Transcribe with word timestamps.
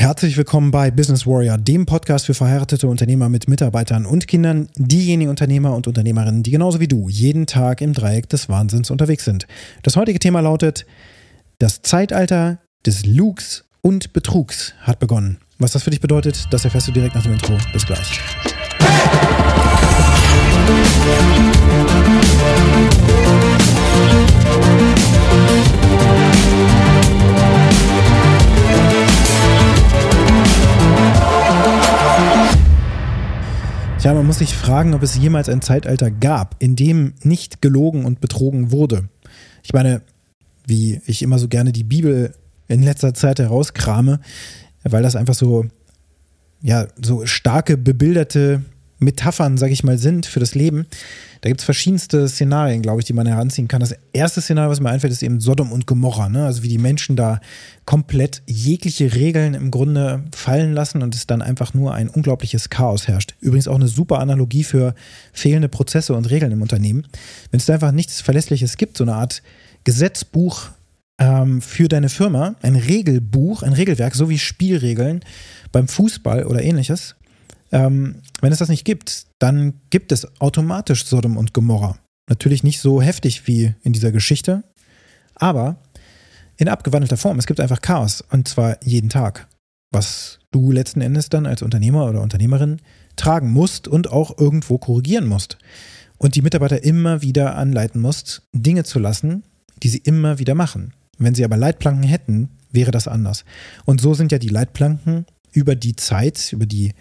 Herzlich 0.00 0.38
willkommen 0.38 0.70
bei 0.70 0.90
Business 0.90 1.26
Warrior, 1.26 1.58
dem 1.58 1.84
Podcast 1.84 2.24
für 2.24 2.32
verheiratete 2.32 2.88
Unternehmer 2.88 3.28
mit 3.28 3.50
Mitarbeitern 3.50 4.06
und 4.06 4.26
Kindern, 4.26 4.70
diejenigen 4.76 5.28
Unternehmer 5.28 5.74
und 5.74 5.86
Unternehmerinnen, 5.86 6.42
die 6.42 6.52
genauso 6.52 6.80
wie 6.80 6.88
du 6.88 7.10
jeden 7.10 7.44
Tag 7.44 7.82
im 7.82 7.92
Dreieck 7.92 8.26
des 8.30 8.48
Wahnsinns 8.48 8.90
unterwegs 8.90 9.26
sind. 9.26 9.46
Das 9.82 9.96
heutige 9.96 10.18
Thema 10.18 10.40
lautet, 10.40 10.86
das 11.58 11.82
Zeitalter 11.82 12.60
des 12.86 13.04
Lugs 13.04 13.66
und 13.82 14.14
Betrugs 14.14 14.72
hat 14.80 15.00
begonnen. 15.00 15.36
Was 15.58 15.72
das 15.72 15.82
für 15.82 15.90
dich 15.90 16.00
bedeutet, 16.00 16.46
das 16.50 16.64
erfährst 16.64 16.88
du 16.88 16.92
direkt 16.92 17.14
nach 17.14 17.22
dem 17.22 17.34
Intro. 17.34 17.58
Bis 17.74 17.84
gleich. 17.84 18.20
Tja, 34.00 34.14
man 34.14 34.24
muss 34.24 34.38
sich 34.38 34.54
fragen, 34.54 34.94
ob 34.94 35.02
es 35.02 35.18
jemals 35.18 35.50
ein 35.50 35.60
Zeitalter 35.60 36.10
gab, 36.10 36.56
in 36.58 36.74
dem 36.74 37.12
nicht 37.22 37.60
gelogen 37.60 38.06
und 38.06 38.22
betrogen 38.22 38.72
wurde. 38.72 39.10
Ich 39.62 39.74
meine, 39.74 40.00
wie 40.66 41.02
ich 41.04 41.20
immer 41.20 41.38
so 41.38 41.48
gerne 41.48 41.70
die 41.70 41.84
Bibel 41.84 42.32
in 42.66 42.82
letzter 42.82 43.12
Zeit 43.12 43.40
herauskrame, 43.40 44.20
weil 44.84 45.02
das 45.02 45.16
einfach 45.16 45.34
so, 45.34 45.66
ja, 46.62 46.86
so 47.04 47.26
starke, 47.26 47.76
bebilderte 47.76 48.62
Metaphern, 49.00 49.56
sag 49.58 49.70
ich 49.70 49.82
mal, 49.82 49.98
sind 49.98 50.26
für 50.26 50.40
das 50.40 50.54
Leben. 50.54 50.86
Da 51.40 51.48
gibt 51.48 51.60
es 51.60 51.64
verschiedenste 51.64 52.28
Szenarien, 52.28 52.82
glaube 52.82 53.00
ich, 53.00 53.06
die 53.06 53.14
man 53.14 53.26
heranziehen 53.26 53.66
kann. 53.66 53.80
Das 53.80 53.94
erste 54.12 54.42
Szenario, 54.42 54.70
was 54.70 54.80
mir 54.80 54.90
einfällt, 54.90 55.12
ist 55.12 55.22
eben 55.22 55.40
Sodom 55.40 55.72
und 55.72 55.86
Gomorra. 55.86 56.28
Ne? 56.28 56.44
Also 56.44 56.62
wie 56.62 56.68
die 56.68 56.78
Menschen 56.78 57.16
da 57.16 57.40
komplett 57.86 58.42
jegliche 58.46 59.14
Regeln 59.14 59.54
im 59.54 59.70
Grunde 59.70 60.22
fallen 60.32 60.74
lassen 60.74 61.02
und 61.02 61.14
es 61.14 61.26
dann 61.26 61.40
einfach 61.40 61.72
nur 61.72 61.94
ein 61.94 62.10
unglaubliches 62.10 62.68
Chaos 62.68 63.08
herrscht. 63.08 63.34
Übrigens 63.40 63.68
auch 63.68 63.76
eine 63.76 63.88
super 63.88 64.18
Analogie 64.18 64.64
für 64.64 64.94
fehlende 65.32 65.68
Prozesse 65.68 66.14
und 66.14 66.30
Regeln 66.30 66.52
im 66.52 66.62
Unternehmen. 66.62 67.06
Wenn 67.50 67.58
es 67.58 67.66
da 67.66 67.74
einfach 67.74 67.92
nichts 67.92 68.20
Verlässliches 68.20 68.76
gibt, 68.76 68.98
so 68.98 69.04
eine 69.04 69.14
Art 69.14 69.42
Gesetzbuch 69.84 70.68
ähm, 71.18 71.62
für 71.62 71.88
deine 71.88 72.08
Firma, 72.08 72.56
ein 72.60 72.76
Regelbuch, 72.76 73.62
ein 73.62 73.72
Regelwerk, 73.72 74.14
so 74.14 74.28
wie 74.28 74.38
Spielregeln 74.38 75.20
beim 75.72 75.88
Fußball 75.88 76.44
oder 76.44 76.62
ähnliches, 76.62 77.14
ähm, 77.72 78.22
wenn 78.40 78.52
es 78.52 78.58
das 78.58 78.68
nicht 78.68 78.84
gibt, 78.84 79.26
dann 79.38 79.74
gibt 79.90 80.12
es 80.12 80.40
automatisch 80.40 81.04
Sodom 81.04 81.36
und 81.36 81.54
Gomorra. 81.54 81.98
Natürlich 82.28 82.62
nicht 82.62 82.80
so 82.80 83.02
heftig 83.02 83.46
wie 83.46 83.74
in 83.82 83.92
dieser 83.92 84.12
Geschichte, 84.12 84.62
aber 85.34 85.76
in 86.56 86.68
abgewandelter 86.68 87.16
Form. 87.16 87.38
Es 87.38 87.46
gibt 87.46 87.60
einfach 87.60 87.80
Chaos 87.80 88.22
und 88.30 88.46
zwar 88.46 88.76
jeden 88.84 89.08
Tag, 89.08 89.48
was 89.90 90.38
du 90.50 90.72
letzten 90.72 91.00
Endes 91.00 91.28
dann 91.28 91.46
als 91.46 91.62
Unternehmer 91.62 92.08
oder 92.08 92.22
Unternehmerin 92.22 92.80
tragen 93.16 93.50
musst 93.50 93.88
und 93.88 94.10
auch 94.10 94.38
irgendwo 94.38 94.78
korrigieren 94.78 95.26
musst. 95.26 95.58
Und 96.18 96.34
die 96.34 96.42
Mitarbeiter 96.42 96.84
immer 96.84 97.22
wieder 97.22 97.56
anleiten 97.56 98.00
musst, 98.00 98.42
Dinge 98.52 98.84
zu 98.84 98.98
lassen, 98.98 99.42
die 99.82 99.88
sie 99.88 99.98
immer 99.98 100.38
wieder 100.38 100.54
machen. 100.54 100.92
Wenn 101.18 101.34
sie 101.34 101.44
aber 101.44 101.56
Leitplanken 101.56 102.04
hätten, 102.04 102.50
wäre 102.70 102.90
das 102.90 103.08
anders. 103.08 103.44
Und 103.86 104.00
so 104.00 104.14
sind 104.14 104.30
ja 104.32 104.38
die 104.38 104.48
Leitplanken 104.48 105.26
über 105.52 105.74
die 105.74 105.96
Zeit, 105.96 106.52
über 106.52 106.66
die 106.66 106.92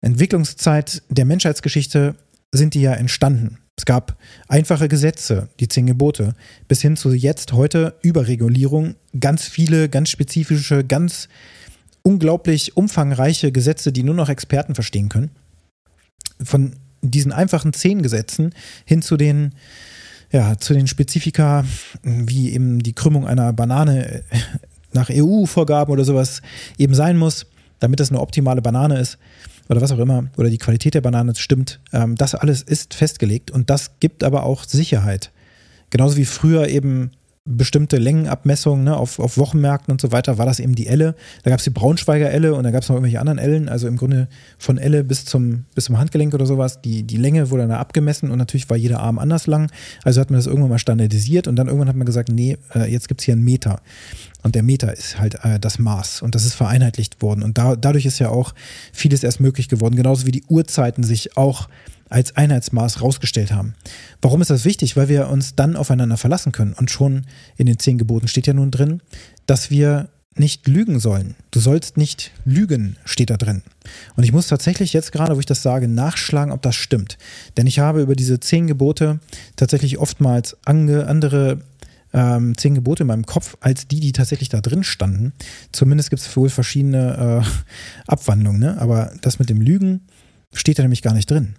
Entwicklungszeit 0.00 1.02
der 1.08 1.24
Menschheitsgeschichte 1.24 2.14
sind 2.52 2.74
die 2.74 2.82
ja 2.82 2.92
entstanden. 2.92 3.58
Es 3.76 3.84
gab 3.84 4.16
einfache 4.48 4.88
Gesetze, 4.88 5.48
die 5.60 5.68
zehn 5.68 5.86
Gebote, 5.86 6.34
bis 6.66 6.80
hin 6.80 6.96
zu 6.96 7.12
jetzt 7.12 7.52
heute 7.52 7.94
Überregulierung, 8.02 8.94
ganz 9.20 9.46
viele, 9.46 9.90
ganz 9.90 10.08
spezifische, 10.08 10.82
ganz 10.82 11.28
unglaublich 12.02 12.76
umfangreiche 12.76 13.52
Gesetze, 13.52 13.92
die 13.92 14.02
nur 14.02 14.14
noch 14.14 14.30
Experten 14.30 14.74
verstehen 14.74 15.10
können. 15.10 15.30
Von 16.42 16.76
diesen 17.02 17.32
einfachen 17.32 17.72
zehn 17.74 18.00
Gesetzen 18.00 18.54
hin 18.86 19.02
zu 19.02 19.18
den, 19.18 19.54
ja, 20.32 20.56
zu 20.56 20.72
den 20.72 20.86
Spezifika, 20.86 21.64
wie 22.02 22.52
eben 22.52 22.78
die 22.78 22.94
Krümmung 22.94 23.26
einer 23.26 23.52
Banane 23.52 24.22
nach 24.92 25.10
EU-Vorgaben 25.10 25.92
oder 25.92 26.04
sowas 26.04 26.40
eben 26.78 26.94
sein 26.94 27.18
muss, 27.18 27.46
damit 27.78 28.00
das 28.00 28.10
eine 28.10 28.20
optimale 28.20 28.62
Banane 28.62 28.98
ist 28.98 29.18
oder 29.68 29.80
was 29.80 29.92
auch 29.92 29.98
immer, 29.98 30.26
oder 30.36 30.48
die 30.48 30.58
Qualität 30.58 30.94
der 30.94 31.00
Banane 31.00 31.34
stimmt, 31.34 31.80
ähm, 31.92 32.14
das 32.16 32.34
alles 32.34 32.62
ist 32.62 32.94
festgelegt 32.94 33.50
und 33.50 33.70
das 33.70 33.98
gibt 34.00 34.22
aber 34.22 34.44
auch 34.44 34.64
Sicherheit. 34.64 35.32
Genauso 35.90 36.16
wie 36.16 36.24
früher 36.24 36.68
eben 36.68 37.10
bestimmte 37.46 37.96
Längenabmessungen 37.98 38.84
ne, 38.84 38.96
auf, 38.96 39.18
auf 39.18 39.38
Wochenmärkten 39.38 39.92
und 39.92 40.00
so 40.00 40.12
weiter, 40.12 40.36
war 40.36 40.46
das 40.46 40.58
eben 40.58 40.74
die 40.74 40.88
Elle. 40.88 41.14
Da 41.44 41.50
gab 41.50 41.60
es 41.60 41.64
die 41.64 41.70
Braunschweiger 41.70 42.30
Elle 42.30 42.54
und 42.54 42.64
da 42.64 42.72
gab 42.72 42.82
es 42.82 42.88
noch 42.88 42.96
irgendwelche 42.96 43.20
anderen 43.20 43.38
Ellen, 43.38 43.68
also 43.68 43.86
im 43.86 43.96
Grunde 43.96 44.28
von 44.58 44.78
Elle 44.78 45.04
bis 45.04 45.24
zum, 45.24 45.64
bis 45.74 45.84
zum 45.84 45.98
Handgelenk 45.98 46.34
oder 46.34 46.44
sowas. 46.44 46.82
Die, 46.82 47.04
die 47.04 47.16
Länge 47.16 47.50
wurde 47.50 47.62
dann 47.62 47.72
abgemessen 47.72 48.30
und 48.30 48.38
natürlich 48.38 48.68
war 48.68 48.76
jeder 48.76 49.00
Arm 49.00 49.18
anders 49.18 49.46
lang. 49.46 49.70
Also 50.02 50.20
hat 50.20 50.30
man 50.30 50.38
das 50.38 50.46
irgendwann 50.46 50.70
mal 50.70 50.78
standardisiert 50.78 51.46
und 51.46 51.56
dann 51.56 51.68
irgendwann 51.68 51.88
hat 51.88 51.96
man 51.96 52.06
gesagt, 52.06 52.28
nee, 52.30 52.58
äh, 52.74 52.90
jetzt 52.90 53.08
gibt 53.08 53.20
es 53.20 53.24
hier 53.24 53.34
einen 53.34 53.44
Meter. 53.44 53.80
Und 54.42 54.54
der 54.54 54.62
Meter 54.62 54.92
ist 54.92 55.18
halt 55.18 55.36
äh, 55.44 55.58
das 55.60 55.78
Maß 55.78 56.22
und 56.22 56.34
das 56.34 56.44
ist 56.44 56.54
vereinheitlicht 56.54 57.22
worden. 57.22 57.42
Und 57.42 57.58
da, 57.58 57.76
dadurch 57.76 58.06
ist 58.06 58.18
ja 58.18 58.28
auch 58.28 58.54
vieles 58.92 59.22
erst 59.22 59.40
möglich 59.40 59.68
geworden, 59.68 59.96
genauso 59.96 60.26
wie 60.26 60.32
die 60.32 60.44
Uhrzeiten 60.48 61.04
sich 61.04 61.36
auch 61.36 61.68
als 62.08 62.36
Einheitsmaß 62.36 63.02
rausgestellt 63.02 63.52
haben. 63.52 63.74
Warum 64.20 64.40
ist 64.40 64.50
das 64.50 64.64
wichtig? 64.64 64.96
Weil 64.96 65.08
wir 65.08 65.28
uns 65.28 65.54
dann 65.54 65.76
aufeinander 65.76 66.16
verlassen 66.16 66.52
können. 66.52 66.72
Und 66.74 66.90
schon 66.90 67.26
in 67.56 67.66
den 67.66 67.78
zehn 67.78 67.98
Geboten 67.98 68.28
steht 68.28 68.46
ja 68.46 68.54
nun 68.54 68.70
drin, 68.70 69.02
dass 69.46 69.70
wir 69.70 70.08
nicht 70.38 70.68
lügen 70.68 71.00
sollen. 71.00 71.34
Du 71.50 71.60
sollst 71.60 71.96
nicht 71.96 72.32
lügen, 72.44 72.96
steht 73.04 73.30
da 73.30 73.36
drin. 73.36 73.62
Und 74.16 74.24
ich 74.24 74.32
muss 74.32 74.48
tatsächlich 74.48 74.92
jetzt 74.92 75.10
gerade, 75.12 75.34
wo 75.34 75.40
ich 75.40 75.46
das 75.46 75.62
sage, 75.62 75.88
nachschlagen, 75.88 76.52
ob 76.52 76.62
das 76.62 76.76
stimmt. 76.76 77.16
Denn 77.56 77.66
ich 77.66 77.78
habe 77.78 78.02
über 78.02 78.14
diese 78.14 78.38
zehn 78.38 78.66
Gebote 78.66 79.20
tatsächlich 79.56 79.98
oftmals 79.98 80.56
andere 80.66 81.60
ähm, 82.12 82.56
zehn 82.56 82.74
Gebote 82.74 83.02
in 83.02 83.06
meinem 83.08 83.26
Kopf 83.26 83.56
als 83.60 83.88
die, 83.88 84.00
die 84.00 84.12
tatsächlich 84.12 84.50
da 84.50 84.60
drin 84.60 84.84
standen. 84.84 85.32
Zumindest 85.72 86.10
gibt 86.10 86.20
es 86.20 86.36
wohl 86.36 86.50
verschiedene 86.50 87.42
äh, 87.42 87.70
Abwandlungen. 88.06 88.60
Ne? 88.60 88.78
Aber 88.78 89.12
das 89.22 89.38
mit 89.38 89.48
dem 89.48 89.60
Lügen 89.60 90.02
steht 90.52 90.78
da 90.78 90.82
nämlich 90.82 91.02
gar 91.02 91.14
nicht 91.14 91.30
drin 91.30 91.56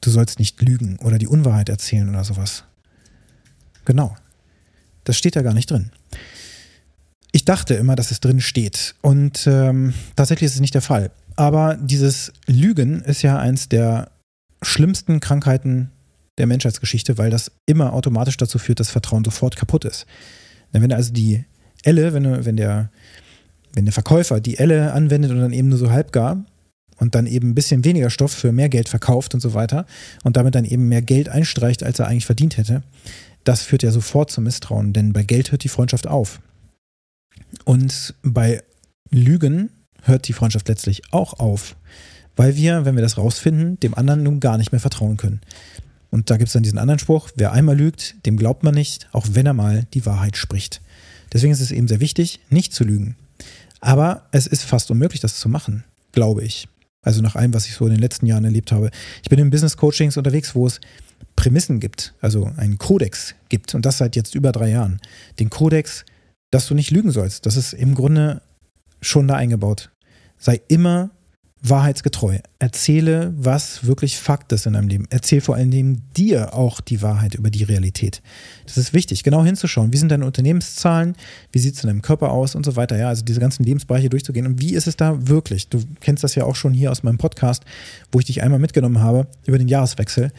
du 0.00 0.10
sollst 0.10 0.38
nicht 0.38 0.60
lügen 0.62 0.98
oder 0.98 1.18
die 1.18 1.26
Unwahrheit 1.26 1.68
erzählen 1.68 2.08
oder 2.08 2.24
sowas. 2.24 2.64
Genau. 3.84 4.16
Das 5.04 5.16
steht 5.16 5.36
da 5.36 5.42
gar 5.42 5.54
nicht 5.54 5.70
drin. 5.70 5.90
Ich 7.32 7.44
dachte 7.44 7.74
immer, 7.74 7.96
dass 7.96 8.10
es 8.10 8.20
drin 8.20 8.40
steht. 8.40 8.94
Und 9.00 9.46
ähm, 9.46 9.94
tatsächlich 10.16 10.46
ist 10.46 10.54
es 10.54 10.60
nicht 10.60 10.74
der 10.74 10.82
Fall. 10.82 11.10
Aber 11.36 11.76
dieses 11.76 12.32
Lügen 12.46 13.00
ist 13.02 13.22
ja 13.22 13.38
eins 13.38 13.68
der 13.68 14.10
schlimmsten 14.62 15.20
Krankheiten 15.20 15.90
der 16.38 16.46
Menschheitsgeschichte, 16.46 17.18
weil 17.18 17.30
das 17.30 17.52
immer 17.66 17.92
automatisch 17.92 18.36
dazu 18.36 18.58
führt, 18.58 18.80
dass 18.80 18.90
Vertrauen 18.90 19.24
sofort 19.24 19.56
kaputt 19.56 19.84
ist. 19.84 20.06
Wenn 20.72 20.92
also 20.92 21.12
die 21.12 21.44
Elle, 21.84 22.12
wenn, 22.12 22.44
wenn, 22.44 22.56
der, 22.56 22.90
wenn 23.72 23.84
der 23.84 23.92
Verkäufer 23.92 24.40
die 24.40 24.58
Elle 24.58 24.92
anwendet 24.92 25.30
und 25.30 25.40
dann 25.40 25.52
eben 25.52 25.68
nur 25.68 25.78
so 25.78 25.90
halbgar, 25.90 26.44
und 26.98 27.14
dann 27.14 27.26
eben 27.26 27.50
ein 27.50 27.54
bisschen 27.54 27.84
weniger 27.84 28.10
Stoff 28.10 28.32
für 28.32 28.52
mehr 28.52 28.68
Geld 28.68 28.88
verkauft 28.88 29.34
und 29.34 29.40
so 29.40 29.54
weiter 29.54 29.86
und 30.24 30.36
damit 30.36 30.54
dann 30.54 30.64
eben 30.64 30.88
mehr 30.88 31.02
Geld 31.02 31.28
einstreicht, 31.28 31.82
als 31.82 31.98
er 31.98 32.08
eigentlich 32.08 32.26
verdient 32.26 32.56
hätte, 32.56 32.82
das 33.44 33.62
führt 33.62 33.82
ja 33.82 33.90
sofort 33.90 34.30
zum 34.30 34.44
Misstrauen, 34.44 34.92
denn 34.92 35.12
bei 35.12 35.22
Geld 35.22 35.52
hört 35.52 35.64
die 35.64 35.68
Freundschaft 35.68 36.06
auf. 36.06 36.40
Und 37.64 38.14
bei 38.22 38.62
Lügen 39.10 39.70
hört 40.02 40.28
die 40.28 40.32
Freundschaft 40.32 40.68
letztlich 40.68 41.02
auch 41.12 41.34
auf, 41.38 41.76
weil 42.36 42.56
wir, 42.56 42.84
wenn 42.84 42.94
wir 42.94 43.02
das 43.02 43.16
rausfinden, 43.16 43.80
dem 43.80 43.94
anderen 43.94 44.22
nun 44.22 44.40
gar 44.40 44.58
nicht 44.58 44.72
mehr 44.72 44.80
vertrauen 44.80 45.16
können. 45.16 45.40
Und 46.10 46.30
da 46.30 46.36
gibt 46.36 46.48
es 46.48 46.52
dann 46.52 46.62
diesen 46.62 46.78
anderen 46.78 46.98
Spruch, 46.98 47.30
wer 47.36 47.52
einmal 47.52 47.76
lügt, 47.76 48.16
dem 48.26 48.36
glaubt 48.36 48.62
man 48.62 48.74
nicht, 48.74 49.08
auch 49.12 49.26
wenn 49.32 49.46
er 49.46 49.54
mal 49.54 49.86
die 49.94 50.06
Wahrheit 50.06 50.36
spricht. 50.36 50.80
Deswegen 51.32 51.52
ist 51.52 51.60
es 51.60 51.70
eben 51.70 51.88
sehr 51.88 52.00
wichtig, 52.00 52.40
nicht 52.48 52.72
zu 52.72 52.84
lügen. 52.84 53.16
Aber 53.80 54.26
es 54.32 54.46
ist 54.46 54.64
fast 54.64 54.90
unmöglich, 54.90 55.20
das 55.20 55.38
zu 55.38 55.48
machen, 55.48 55.84
glaube 56.12 56.42
ich. 56.42 56.68
Also 57.02 57.22
nach 57.22 57.36
allem, 57.36 57.54
was 57.54 57.66
ich 57.66 57.74
so 57.74 57.86
in 57.86 57.92
den 57.92 58.00
letzten 58.00 58.26
Jahren 58.26 58.44
erlebt 58.44 58.72
habe. 58.72 58.90
Ich 59.22 59.28
bin 59.28 59.38
in 59.38 59.50
Business 59.50 59.76
Coachings 59.76 60.16
unterwegs, 60.16 60.54
wo 60.54 60.66
es 60.66 60.80
Prämissen 61.36 61.80
gibt, 61.80 62.14
also 62.20 62.50
einen 62.56 62.78
Kodex 62.78 63.34
gibt 63.48 63.74
und 63.74 63.86
das 63.86 63.98
seit 63.98 64.16
jetzt 64.16 64.34
über 64.34 64.52
drei 64.52 64.70
Jahren. 64.70 65.00
Den 65.38 65.50
Kodex, 65.50 66.04
dass 66.50 66.66
du 66.66 66.74
nicht 66.74 66.90
lügen 66.90 67.10
sollst. 67.10 67.46
Das 67.46 67.56
ist 67.56 67.72
im 67.72 67.94
Grunde 67.94 68.42
schon 69.00 69.28
da 69.28 69.36
eingebaut. 69.36 69.90
Sei 70.36 70.60
immer 70.68 71.10
wahrheitsgetreu. 71.62 72.38
Erzähle, 72.58 73.34
was 73.36 73.86
wirklich 73.86 74.16
Fakt 74.16 74.52
ist 74.52 74.66
in 74.66 74.74
deinem 74.74 74.88
Leben. 74.88 75.06
Erzähl 75.10 75.40
vor 75.40 75.56
allen 75.56 75.70
Dingen 75.70 76.02
dir 76.16 76.54
auch 76.54 76.80
die 76.80 77.02
Wahrheit 77.02 77.34
über 77.34 77.50
die 77.50 77.64
Realität. 77.64 78.22
Das 78.66 78.76
ist 78.76 78.92
wichtig, 78.92 79.24
genau 79.24 79.44
hinzuschauen. 79.44 79.92
Wie 79.92 79.96
sind 79.96 80.10
deine 80.10 80.26
Unternehmenszahlen? 80.26 81.16
Wie 81.52 81.58
sieht 81.58 81.74
es 81.74 81.82
in 81.82 81.88
deinem 81.88 82.02
Körper 82.02 82.30
aus 82.30 82.54
und 82.54 82.64
so 82.64 82.76
weiter? 82.76 82.96
Ja, 82.96 83.08
also 83.08 83.24
diese 83.24 83.40
ganzen 83.40 83.64
Lebensbereiche 83.64 84.08
durchzugehen. 84.08 84.46
Und 84.46 84.60
wie 84.60 84.74
ist 84.74 84.86
es 84.86 84.96
da 84.96 85.28
wirklich? 85.28 85.68
Du 85.68 85.82
kennst 86.00 86.24
das 86.24 86.34
ja 86.34 86.44
auch 86.44 86.56
schon 86.56 86.72
hier 86.72 86.90
aus 86.90 87.02
meinem 87.02 87.18
Podcast, 87.18 87.64
wo 88.12 88.20
ich 88.20 88.26
dich 88.26 88.42
einmal 88.42 88.60
mitgenommen 88.60 89.00
habe 89.00 89.26
über 89.46 89.58
den 89.58 89.68
Jahreswechsel 89.68 90.30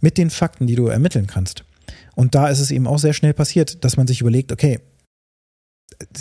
mit 0.00 0.16
den 0.16 0.30
Fakten, 0.30 0.66
die 0.66 0.76
du 0.76 0.86
ermitteln 0.86 1.26
kannst. 1.26 1.64
Und 2.14 2.34
da 2.34 2.48
ist 2.48 2.60
es 2.60 2.70
eben 2.70 2.86
auch 2.86 2.98
sehr 2.98 3.12
schnell 3.12 3.34
passiert, 3.34 3.84
dass 3.84 3.96
man 3.96 4.06
sich 4.06 4.20
überlegt, 4.20 4.52
okay, 4.52 4.80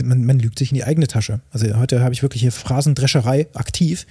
man, 0.03 0.25
man 0.25 0.39
lügt 0.39 0.59
sich 0.59 0.71
in 0.71 0.75
die 0.75 0.83
eigene 0.83 1.07
Tasche. 1.07 1.39
Also 1.51 1.68
heute 1.77 2.01
habe 2.01 2.13
ich 2.13 2.21
wirklich 2.21 2.41
hier 2.41 2.51
Phrasendrescherei 2.51 3.47
aktiv 3.53 4.06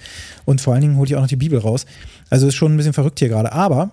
und 0.45 0.61
vor 0.61 0.73
allen 0.73 0.81
Dingen 0.81 0.97
hole 0.97 1.07
ich 1.07 1.15
auch 1.15 1.21
noch 1.21 1.27
die 1.27 1.35
Bibel 1.35 1.59
raus. 1.59 1.85
Also 2.29 2.47
ist 2.47 2.55
schon 2.55 2.73
ein 2.73 2.77
bisschen 2.77 2.93
verrückt 2.93 3.19
hier 3.19 3.29
gerade. 3.29 3.51
Aber 3.51 3.91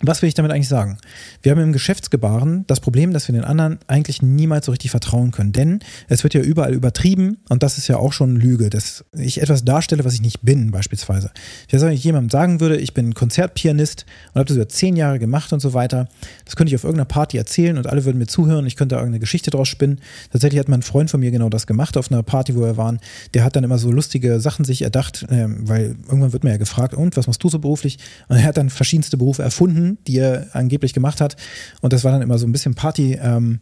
was 0.00 0.20
will 0.20 0.28
ich 0.28 0.34
damit 0.34 0.52
eigentlich 0.52 0.68
sagen? 0.68 0.98
Wir 1.42 1.52
haben 1.52 1.60
im 1.60 1.72
Geschäftsgebaren 1.72 2.64
das 2.66 2.80
Problem, 2.80 3.12
dass 3.12 3.28
wir 3.28 3.34
den 3.34 3.44
anderen 3.44 3.78
eigentlich 3.86 4.20
niemals 4.20 4.66
so 4.66 4.72
richtig 4.72 4.90
vertrauen 4.90 5.30
können. 5.30 5.52
Denn 5.52 5.80
es 6.08 6.22
wird 6.22 6.34
ja 6.34 6.42
überall 6.42 6.74
übertrieben 6.74 7.38
und 7.48 7.62
das 7.62 7.78
ist 7.78 7.88
ja 7.88 7.96
auch 7.96 8.12
schon 8.12 8.36
Lüge, 8.36 8.68
dass 8.68 9.04
ich 9.16 9.40
etwas 9.40 9.64
darstelle, 9.64 10.04
was 10.04 10.12
ich 10.12 10.20
nicht 10.20 10.42
bin, 10.42 10.70
beispielsweise. 10.70 11.30
Wenn 11.70 11.92
ich 11.92 12.04
jemandem 12.04 12.30
sagen 12.30 12.60
würde, 12.60 12.76
ich 12.76 12.92
bin 12.92 13.14
Konzertpianist 13.14 14.04
und 14.34 14.40
habe 14.40 14.44
das 14.46 14.56
über 14.56 14.68
zehn 14.68 14.96
Jahre 14.96 15.18
gemacht 15.18 15.52
und 15.52 15.60
so 15.60 15.72
weiter, 15.72 16.08
das 16.44 16.56
könnte 16.56 16.70
ich 16.70 16.76
auf 16.76 16.84
irgendeiner 16.84 17.06
Party 17.06 17.38
erzählen 17.38 17.78
und 17.78 17.86
alle 17.86 18.04
würden 18.04 18.18
mir 18.18 18.26
zuhören, 18.26 18.66
ich 18.66 18.76
könnte 18.76 18.96
da 18.96 19.00
irgendeine 19.00 19.20
Geschichte 19.20 19.50
draus 19.50 19.68
spinnen. 19.68 20.00
Tatsächlich 20.30 20.60
hat 20.60 20.68
mein 20.68 20.82
Freund 20.82 21.10
von 21.10 21.20
mir 21.20 21.30
genau 21.30 21.48
das 21.48 21.66
gemacht 21.66 21.96
auf 21.96 22.10
einer 22.10 22.22
Party, 22.22 22.54
wo 22.54 22.60
wir 22.60 22.76
waren. 22.76 23.00
Der 23.32 23.44
hat 23.44 23.56
dann 23.56 23.64
immer 23.64 23.78
so 23.78 23.90
lustige 23.90 24.40
Sachen 24.40 24.64
sich 24.64 24.82
erdacht, 24.82 25.24
äh, 25.30 25.46
weil 25.48 25.96
irgendwann 26.06 26.34
wird 26.34 26.44
man 26.44 26.52
ja 26.52 26.58
gefragt, 26.58 26.92
und 26.92 27.16
was 27.16 27.26
machst 27.26 27.42
du 27.42 27.48
so 27.48 27.58
beruflich? 27.58 27.98
Und 28.28 28.36
er 28.36 28.44
hat 28.44 28.56
dann 28.56 28.68
verschiedenste 28.68 29.16
Berufe 29.16 29.42
erfunden 29.42 29.85
die 30.06 30.18
er 30.18 30.48
angeblich 30.52 30.92
gemacht 30.92 31.20
hat. 31.20 31.36
Und 31.80 31.92
das 31.92 32.04
war 32.04 32.12
dann 32.12 32.22
immer 32.22 32.38
so 32.38 32.46
ein 32.46 32.52
bisschen 32.52 32.74
Party, 32.74 33.18
ähm, 33.20 33.60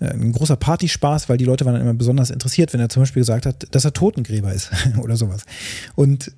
äh, 0.00 0.06
ein 0.06 0.32
großer 0.32 0.56
Partyspaß, 0.56 1.28
weil 1.28 1.38
die 1.38 1.44
Leute 1.44 1.64
waren 1.64 1.74
dann 1.74 1.82
immer 1.82 1.94
besonders 1.94 2.30
interessiert, 2.30 2.72
wenn 2.72 2.80
er 2.80 2.88
zum 2.88 3.02
Beispiel 3.02 3.22
gesagt 3.22 3.46
hat, 3.46 3.66
dass 3.74 3.84
er 3.84 3.92
Totengräber 3.92 4.52
ist 4.52 4.70
oder 5.02 5.16
sowas. 5.16 5.44
Und 5.94 6.32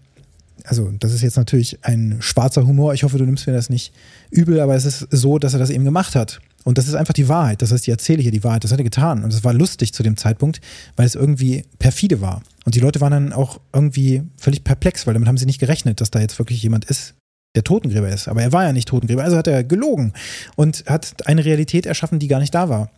also 0.64 0.92
das 0.98 1.12
ist 1.12 1.22
jetzt 1.22 1.36
natürlich 1.36 1.78
ein 1.82 2.16
schwarzer 2.20 2.66
Humor. 2.66 2.94
Ich 2.94 3.02
hoffe, 3.04 3.18
du 3.18 3.24
nimmst 3.24 3.46
mir 3.46 3.52
das 3.52 3.70
nicht 3.70 3.92
übel, 4.30 4.60
aber 4.60 4.74
es 4.74 4.84
ist 4.84 5.06
so, 5.10 5.38
dass 5.38 5.52
er 5.52 5.58
das 5.58 5.70
eben 5.70 5.84
gemacht 5.84 6.14
hat. 6.14 6.40
Und 6.64 6.76
das 6.76 6.88
ist 6.88 6.94
einfach 6.94 7.14
die 7.14 7.28
Wahrheit. 7.28 7.62
Das 7.62 7.72
heißt, 7.72 7.84
ich 7.84 7.90
erzähle 7.90 8.20
hier 8.20 8.32
die 8.32 8.44
Wahrheit. 8.44 8.64
Das 8.64 8.72
hat 8.72 8.78
er 8.78 8.84
getan. 8.84 9.24
Und 9.24 9.32
es 9.32 9.44
war 9.44 9.54
lustig 9.54 9.94
zu 9.94 10.02
dem 10.02 10.16
Zeitpunkt, 10.16 10.60
weil 10.96 11.06
es 11.06 11.14
irgendwie 11.14 11.64
perfide 11.78 12.20
war. 12.20 12.42
Und 12.64 12.74
die 12.74 12.80
Leute 12.80 13.00
waren 13.00 13.12
dann 13.12 13.32
auch 13.32 13.60
irgendwie 13.72 14.22
völlig 14.36 14.64
perplex, 14.64 15.06
weil 15.06 15.14
damit 15.14 15.28
haben 15.28 15.38
sie 15.38 15.46
nicht 15.46 15.60
gerechnet, 15.60 16.00
dass 16.00 16.10
da 16.10 16.20
jetzt 16.20 16.38
wirklich 16.38 16.62
jemand 16.62 16.84
ist, 16.84 17.14
der 17.54 17.64
Totengräber 17.64 18.08
ist. 18.08 18.28
Aber 18.28 18.42
er 18.42 18.52
war 18.52 18.64
ja 18.64 18.72
nicht 18.72 18.88
Totengräber, 18.88 19.24
also 19.24 19.36
hat 19.36 19.46
er 19.46 19.64
gelogen 19.64 20.12
und 20.56 20.84
hat 20.86 21.26
eine 21.26 21.44
Realität 21.44 21.86
erschaffen, 21.86 22.18
die 22.18 22.28
gar 22.28 22.40
nicht 22.40 22.54
da 22.54 22.68
war. 22.68 22.90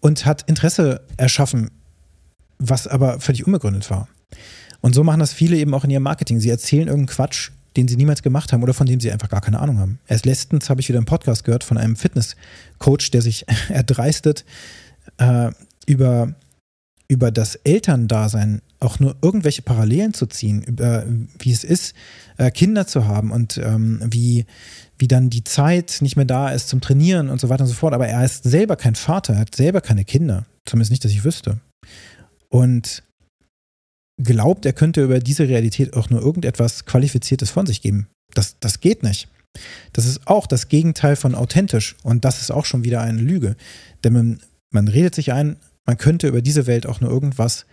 Und 0.00 0.26
hat 0.26 0.42
Interesse 0.48 1.00
erschaffen, 1.16 1.70
was 2.58 2.86
aber 2.86 3.20
völlig 3.20 3.46
unbegründet 3.46 3.90
war. 3.90 4.08
Und 4.80 4.94
so 4.94 5.02
machen 5.02 5.20
das 5.20 5.32
viele 5.32 5.56
eben 5.56 5.74
auch 5.74 5.84
in 5.84 5.90
ihrem 5.90 6.04
Marketing. 6.04 6.38
Sie 6.40 6.50
erzählen 6.50 6.86
irgendeinen 6.86 7.16
Quatsch, 7.16 7.50
den 7.76 7.88
sie 7.88 7.96
niemals 7.96 8.22
gemacht 8.22 8.52
haben 8.52 8.62
oder 8.62 8.74
von 8.74 8.86
dem 8.86 9.00
sie 9.00 9.10
einfach 9.10 9.28
gar 9.28 9.40
keine 9.40 9.60
Ahnung 9.60 9.78
haben. 9.78 9.98
Erst 10.06 10.26
letztens 10.26 10.70
habe 10.70 10.80
ich 10.80 10.88
wieder 10.88 10.98
einen 10.98 11.06
Podcast 11.06 11.44
gehört 11.44 11.64
von 11.64 11.78
einem 11.78 11.96
Fitnesscoach, 11.96 13.10
der 13.12 13.22
sich 13.22 13.44
erdreistet, 13.68 14.44
äh, 15.18 15.50
über, 15.86 16.34
über 17.08 17.30
das 17.30 17.56
Elterndasein 17.56 18.62
auch 18.80 19.00
nur 19.00 19.16
irgendwelche 19.22 19.62
Parallelen 19.62 20.14
zu 20.14 20.26
ziehen, 20.26 20.62
über 20.62 21.04
wie 21.38 21.52
es 21.52 21.64
ist, 21.64 21.94
äh, 22.36 22.50
Kinder 22.50 22.86
zu 22.86 23.06
haben 23.06 23.32
und 23.32 23.58
ähm, 23.58 24.00
wie, 24.08 24.46
wie 24.98 25.08
dann 25.08 25.30
die 25.30 25.44
Zeit 25.44 25.98
nicht 26.00 26.16
mehr 26.16 26.24
da 26.24 26.50
ist 26.50 26.68
zum 26.68 26.80
Trainieren 26.80 27.28
und 27.28 27.40
so 27.40 27.48
weiter 27.48 27.64
und 27.64 27.68
so 27.68 27.74
fort. 27.74 27.94
Aber 27.94 28.06
er 28.06 28.24
ist 28.24 28.44
selber 28.44 28.76
kein 28.76 28.94
Vater, 28.94 29.34
er 29.34 29.40
hat 29.40 29.54
selber 29.54 29.80
keine 29.80 30.04
Kinder. 30.04 30.46
Zumindest 30.64 30.90
nicht, 30.90 31.04
dass 31.04 31.12
ich 31.12 31.24
wüsste. 31.24 31.58
Und 32.48 33.02
glaubt, 34.18 34.66
er 34.66 34.72
könnte 34.72 35.02
über 35.02 35.18
diese 35.20 35.48
Realität 35.48 35.94
auch 35.94 36.10
nur 36.10 36.20
irgendetwas 36.20 36.84
Qualifiziertes 36.84 37.50
von 37.50 37.66
sich 37.66 37.82
geben. 37.82 38.08
Das, 38.34 38.58
das 38.60 38.80
geht 38.80 39.02
nicht. 39.02 39.28
Das 39.92 40.04
ist 40.04 40.26
auch 40.26 40.46
das 40.46 40.68
Gegenteil 40.68 41.16
von 41.16 41.34
authentisch 41.34 41.96
und 42.02 42.24
das 42.24 42.40
ist 42.40 42.50
auch 42.50 42.64
schon 42.64 42.84
wieder 42.84 43.00
eine 43.00 43.20
Lüge. 43.20 43.56
Denn 44.04 44.12
man, 44.12 44.40
man 44.70 44.88
redet 44.88 45.14
sich 45.14 45.32
ein, 45.32 45.56
man 45.86 45.96
könnte 45.96 46.28
über 46.28 46.42
diese 46.42 46.66
Welt 46.66 46.86
auch 46.86 47.00
nur 47.00 47.10
irgendwas 47.10 47.64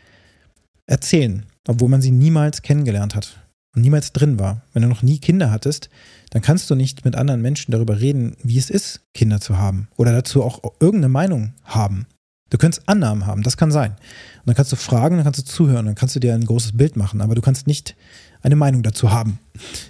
erzählen, 0.87 1.45
obwohl 1.67 1.89
man 1.89 2.01
sie 2.01 2.11
niemals 2.11 2.61
kennengelernt 2.61 3.15
hat 3.15 3.39
und 3.75 3.81
niemals 3.81 4.13
drin 4.13 4.39
war. 4.39 4.61
Wenn 4.73 4.83
du 4.83 4.87
noch 4.87 5.03
nie 5.03 5.19
Kinder 5.19 5.51
hattest, 5.51 5.89
dann 6.31 6.41
kannst 6.41 6.69
du 6.69 6.75
nicht 6.75 7.05
mit 7.05 7.15
anderen 7.15 7.41
Menschen 7.41 7.71
darüber 7.71 7.99
reden, 7.99 8.35
wie 8.43 8.57
es 8.57 8.69
ist, 8.69 9.01
Kinder 9.13 9.39
zu 9.41 9.57
haben 9.57 9.87
oder 9.95 10.11
dazu 10.11 10.43
auch 10.43 10.63
irgendeine 10.79 11.09
Meinung 11.09 11.53
haben. 11.63 12.07
Du 12.49 12.57
könntest 12.57 12.87
Annahmen 12.87 13.25
haben, 13.25 13.41
das 13.41 13.57
kann 13.57 13.71
sein. 13.71 13.91
Und 13.91 14.47
dann 14.47 14.55
kannst 14.55 14.71
du 14.71 14.75
fragen, 14.75 15.15
dann 15.15 15.23
kannst 15.23 15.39
du 15.39 15.45
zuhören, 15.45 15.87
dann 15.87 15.95
kannst 15.95 16.15
du 16.15 16.19
dir 16.19 16.33
ein 16.33 16.45
großes 16.45 16.77
Bild 16.77 16.95
machen, 16.95 17.21
aber 17.21 17.35
du 17.35 17.41
kannst 17.41 17.67
nicht 17.67 17.95
eine 18.43 18.55
Meinung 18.55 18.83
dazu 18.83 19.11
haben. 19.11 19.39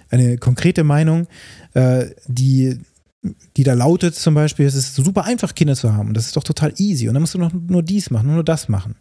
Eine 0.09 0.37
konkrete 0.37 0.85
Meinung, 0.85 1.27
äh, 1.73 2.07
die, 2.27 2.79
die 3.57 3.63
da 3.63 3.73
lautet 3.73 4.15
zum 4.15 4.33
Beispiel, 4.33 4.65
es 4.65 4.75
ist 4.75 4.95
super 4.95 5.25
einfach, 5.25 5.53
Kinder 5.53 5.75
zu 5.75 5.93
haben. 5.93 6.13
Das 6.13 6.27
ist 6.27 6.37
doch 6.37 6.43
total 6.43 6.73
easy. 6.77 7.09
Und 7.09 7.15
dann 7.15 7.23
musst 7.23 7.33
du 7.33 7.39
noch 7.39 7.51
nur 7.51 7.83
dies 7.83 8.09
machen, 8.09 8.33
nur 8.33 8.43
das 8.43 8.69
machen. 8.69 8.95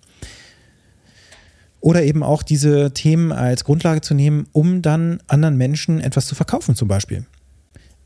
Oder 1.84 2.02
eben 2.02 2.22
auch 2.22 2.42
diese 2.42 2.94
Themen 2.94 3.30
als 3.30 3.64
Grundlage 3.64 4.00
zu 4.00 4.14
nehmen, 4.14 4.46
um 4.52 4.80
dann 4.80 5.20
anderen 5.26 5.58
Menschen 5.58 6.00
etwas 6.00 6.26
zu 6.26 6.34
verkaufen 6.34 6.74
zum 6.74 6.88
Beispiel. 6.88 7.26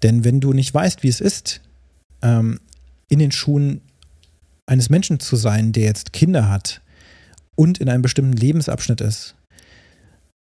Denn 0.03 0.25
wenn 0.25 0.41
du 0.41 0.53
nicht 0.53 0.75
weißt, 0.75 1.05
wie 1.05 1.09
es 1.09 1.21
ist, 1.21 1.61
ähm, 2.21 2.59
in 3.09 3.21
den 3.21 3.31
Schuhen 3.31 3.81
eines 4.67 4.91
Menschen 4.91 5.21
zu 5.21 5.37
sein, 5.37 5.71
der 5.71 5.85
jetzt 5.85 6.13
Kinder 6.13 6.49
hat 6.49 6.83
und 7.55 7.79
in 7.79 7.89
einem 7.89 8.03
bestimmten 8.03 8.33
Lebensabschnitt 8.33 9.01
ist, 9.01 9.37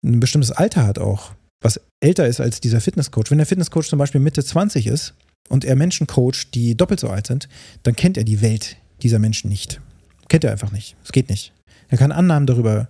ein 0.05 0.21
bestimmtes 0.21 0.53
Alter 0.53 0.87
hat 0.87 1.01
auch, 1.01 1.33
was 1.61 1.81
älter 1.99 2.29
ist 2.29 2.41
als 2.41 2.61
dieser 2.61 2.81
Fitnesscoach. 2.81 3.33
Wenn 3.33 3.39
der 3.39 3.49
Fitnesscoach 3.49 3.89
zum 3.89 3.99
Beispiel 3.99 4.21
Mitte 4.21 4.45
20 4.45 4.87
ist 4.87 5.13
und 5.49 5.65
er 5.65 5.75
Menschen 5.75 6.07
coacht, 6.07 6.55
die 6.55 6.77
doppelt 6.77 7.01
so 7.01 7.09
alt 7.09 7.27
sind, 7.27 7.49
dann 7.83 7.97
kennt 7.97 8.17
er 8.17 8.23
die 8.23 8.43
Welt 8.43 8.77
dieser 9.03 9.19
Menschen 9.19 9.49
nicht. 9.49 9.81
Kennt 10.29 10.45
er 10.45 10.53
einfach 10.53 10.71
nicht. 10.71 10.95
Es 11.03 11.11
geht 11.11 11.31
nicht. 11.31 11.53
Er 11.89 11.99
kann 11.99 12.13
Annahmen 12.13 12.47
darüber 12.47 12.89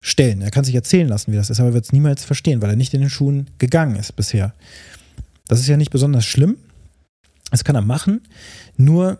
stellen. 0.00 0.42
Er 0.42 0.50
kann 0.50 0.64
sich 0.64 0.74
erzählen 0.74 1.08
lassen, 1.08 1.32
wie 1.32 1.36
das 1.36 1.50
ist, 1.50 1.60
aber 1.60 1.70
er 1.70 1.74
wird 1.74 1.84
es 1.84 1.92
niemals 1.92 2.24
verstehen, 2.24 2.62
weil 2.62 2.70
er 2.70 2.76
nicht 2.76 2.94
in 2.94 3.00
den 3.00 3.10
Schuhen 3.10 3.48
gegangen 3.58 3.96
ist 3.96 4.16
bisher. 4.16 4.54
Das 5.48 5.60
ist 5.60 5.68
ja 5.68 5.76
nicht 5.76 5.90
besonders 5.90 6.24
schlimm. 6.24 6.56
Das 7.50 7.64
kann 7.64 7.76
er 7.76 7.82
machen. 7.82 8.20
Nur 8.76 9.18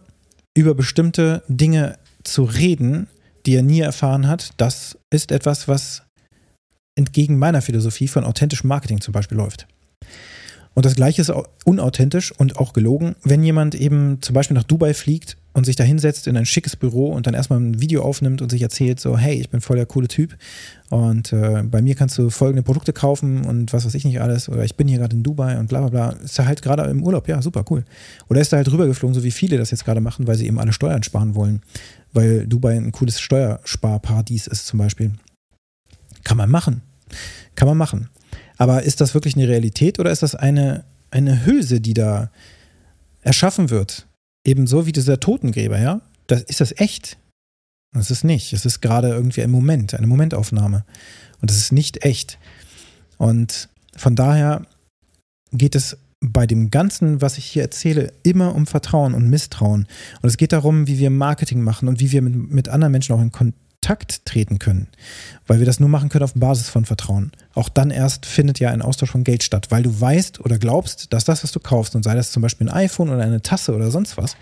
über 0.55 0.75
bestimmte 0.75 1.43
Dinge 1.49 1.99
zu 2.23 2.45
reden, 2.45 3.09
die 3.47 3.55
er 3.55 3.63
nie 3.63 3.81
erfahren 3.81 4.27
hat, 4.27 4.53
das 4.57 4.99
ist 5.11 5.33
etwas, 5.33 5.69
was 5.69 6.03
entgegen 6.97 7.39
meiner 7.39 7.63
Philosophie 7.63 8.09
von 8.09 8.25
authentischem 8.25 8.69
Marketing 8.69 9.01
zum 9.01 9.13
Beispiel 9.13 9.39
läuft. 9.39 9.67
Und 10.75 10.85
das 10.85 10.97
Gleiche 10.97 11.23
ist 11.23 11.33
unauthentisch 11.65 12.33
und 12.33 12.57
auch 12.57 12.73
gelogen, 12.73 13.17
wenn 13.23 13.43
jemand 13.43 13.75
eben 13.75 14.21
zum 14.21 14.35
Beispiel 14.35 14.57
nach 14.57 14.65
Dubai 14.65 14.95
fliegt 14.95 15.37
und 15.59 15.65
sich 15.65 15.77
da 15.77 15.83
hinsetzt 15.85 16.29
in 16.29 16.37
ein 16.37 16.47
schickes 16.47 16.77
Büro 16.77 17.09
und 17.13 17.27
dann 17.27 17.35
erstmal 17.35 17.59
ein 17.59 17.81
Video 17.81 18.03
aufnimmt 18.03 18.41
und 18.41 18.51
sich 18.51 18.63
erzählt, 18.63 19.01
so, 19.01 19.19
hey, 19.19 19.35
ich 19.41 19.51
bin 19.51 19.61
voll 19.61 19.77
der 19.77 19.87
coole 19.87 20.07
Typ 20.07 20.37
und 20.89 21.33
äh, 21.33 21.65
bei 21.65 21.83
mir 21.83 21.97
kannst 21.97 22.17
du 22.17 22.31
folgende 22.31 22.63
Produkte 22.63 22.93
kaufen 22.93 23.45
und 23.45 23.73
was 23.73 23.85
weiß 23.85 23.95
ich 23.95 24.05
nicht 24.05 24.21
alles 24.21 24.49
oder 24.49 24.65
ich 24.65 24.77
bin 24.77 24.87
hier 24.87 24.99
gerade 24.99 25.17
in 25.17 25.25
Dubai 25.25 25.59
und 25.59 25.69
bla 25.69 25.81
bla 25.81 25.89
bla. 25.89 26.11
Ist 26.23 26.39
er 26.39 26.47
halt 26.47 26.63
gerade 26.63 26.85
im 26.85 27.03
Urlaub, 27.03 27.29
ja, 27.29 27.43
super, 27.43 27.65
cool. 27.71 27.85
Oder 28.31 28.41
ist 28.41 28.53
er 28.53 28.59
halt 28.59 28.71
rübergeflogen, 28.71 29.15
so 29.15 29.25
wie 29.25 29.33
viele 29.33 29.59
das 29.59 29.71
jetzt 29.73 29.85
gerade 29.85 30.01
machen, 30.01 30.27
weil 30.27 30.37
sie 30.37 30.47
eben 30.47 30.61
alle 30.61 30.73
Steuern 30.73 31.03
sparen 31.03 31.35
wollen, 31.35 31.63
weil 32.13 32.47
Dubai 32.47 32.77
ein 32.77 32.93
cooles 32.93 33.21
Steuersparparadies 33.21 34.47
ist 34.47 34.67
zum 34.67 34.79
Beispiel. 34.79 35.11
Kann 36.23 36.37
man 36.37 36.51
machen. 36.51 36.83
Kann 37.57 37.69
man 37.69 37.77
machen. 37.77 38.09
Aber 38.59 38.85
ist 38.85 39.01
das 39.01 39.15
wirklich 39.15 39.37
eine 39.37 39.49
Realität 39.49 39.99
oder 39.99 40.13
ist 40.13 40.23
das 40.23 40.35
eine, 40.35 40.85
eine 41.11 41.45
Hülse, 41.45 41.81
die 41.81 41.95
da 41.95 42.31
erschaffen 43.23 43.71
wird? 43.71 44.08
Ebenso 44.49 44.87
wie 44.87 44.93
dieser 44.93 45.21
Totengräber, 45.21 45.79
ja? 45.79 46.01
Das, 46.27 46.41
ist 46.41 46.63
das 46.63 46.73
echt? 46.79 47.19
Das 47.93 48.11
ist 48.11 48.25
nicht. 48.25 48.55
Es 48.55 48.65
ist 48.65 48.81
gerade 48.81 49.09
irgendwie 49.09 49.43
ein 49.43 49.51
Moment, 49.51 49.93
eine 49.93 50.07
Momentaufnahme. 50.07 50.87
Und 51.43 51.51
es 51.51 51.59
ist 51.59 51.71
nicht 51.71 52.03
echt. 52.03 52.39
Und 53.19 53.69
von 53.95 54.17
daher 54.17 54.63
geht 55.53 55.75
es 55.75 55.99
bei 56.21 56.47
dem 56.47 56.71
Ganzen, 56.71 57.21
was 57.21 57.37
ich 57.37 57.45
hier 57.45 57.61
erzähle, 57.61 58.11
immer 58.23 58.55
um 58.55 58.67
Vertrauen 58.67 59.13
und 59.13 59.29
Misstrauen. 59.29 59.87
Und 60.23 60.29
es 60.31 60.39
geht 60.39 60.53
darum, 60.53 60.87
wie 60.87 60.99
wir 60.99 61.11
Marketing 61.11 61.61
machen 61.61 61.87
und 61.87 62.01
wie 62.01 62.11
wir 62.11 62.23
mit, 62.23 62.51
mit 62.51 62.69
anderen 62.71 62.93
Menschen 62.93 63.15
auch 63.15 63.21
in 63.21 63.33
Kontakt 63.33 63.68
Kontakt 63.89 64.27
treten 64.27 64.59
können, 64.59 64.87
weil 65.47 65.61
wir 65.61 65.67
das 65.67 65.81
nur 65.81 65.89
machen 65.89 66.11
können 66.11 66.25
auf 66.25 66.35
Basis 66.35 66.69
von 66.69 66.85
Vertrauen. 66.85 67.33
Auch 67.55 67.71
dann 67.71 67.91
erst 67.91 68.27
findet 68.27 68.61
ja 68.61 68.69
ein 68.69 68.83
Austausch 68.83 69.11
von 69.11 69.25
Geld 69.25 69.43
statt, 69.43 69.69
weil 69.71 69.83
du 69.83 69.99
weißt 69.99 70.41
oder 70.41 70.59
glaubst, 70.59 71.11
dass 71.15 71.25
das, 71.25 71.43
was 71.43 71.53
du 71.53 71.61
kaufst, 71.61 71.97
und 71.97 72.03
sei 72.03 72.15
das 72.15 72.31
zum 72.31 72.43
Beispiel 72.43 72.69
ein 72.69 72.75
iPhone 72.75 73.09
oder 73.09 73.23
eine 73.23 73.41
Tasse 73.41 73.75
oder 73.75 73.91
sonst 73.91 74.19
was, 74.19 74.37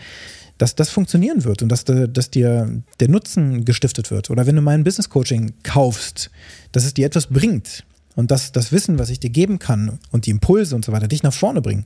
dass 0.59 0.75
das 0.75 0.91
funktionieren 0.91 1.45
wird 1.45 1.63
und 1.63 1.69
dass, 1.69 1.85
dass 1.85 2.31
dir 2.31 2.83
der 2.99 3.09
Nutzen 3.09 3.65
gestiftet 3.65 4.11
wird. 4.11 4.31
Oder 4.31 4.47
wenn 4.47 4.57
du 4.57 4.63
mein 4.63 4.83
Business 4.83 5.11
Coaching 5.11 5.53
kaufst, 5.63 6.29
dass 6.73 6.85
es 6.85 6.95
dir 6.95 7.07
etwas 7.07 7.29
bringt 7.29 7.85
und 8.17 8.33
dass 8.33 8.51
das 8.51 8.73
Wissen, 8.73 8.99
was 8.99 9.11
ich 9.11 9.21
dir 9.21 9.31
geben 9.31 9.61
kann 9.61 10.01
und 10.11 10.27
die 10.27 10.31
Impulse 10.31 10.75
und 10.75 10.85
so 10.85 10.91
weiter 10.91 11.07
dich 11.07 11.23
nach 11.23 11.33
vorne 11.33 11.63
bringen, 11.63 11.85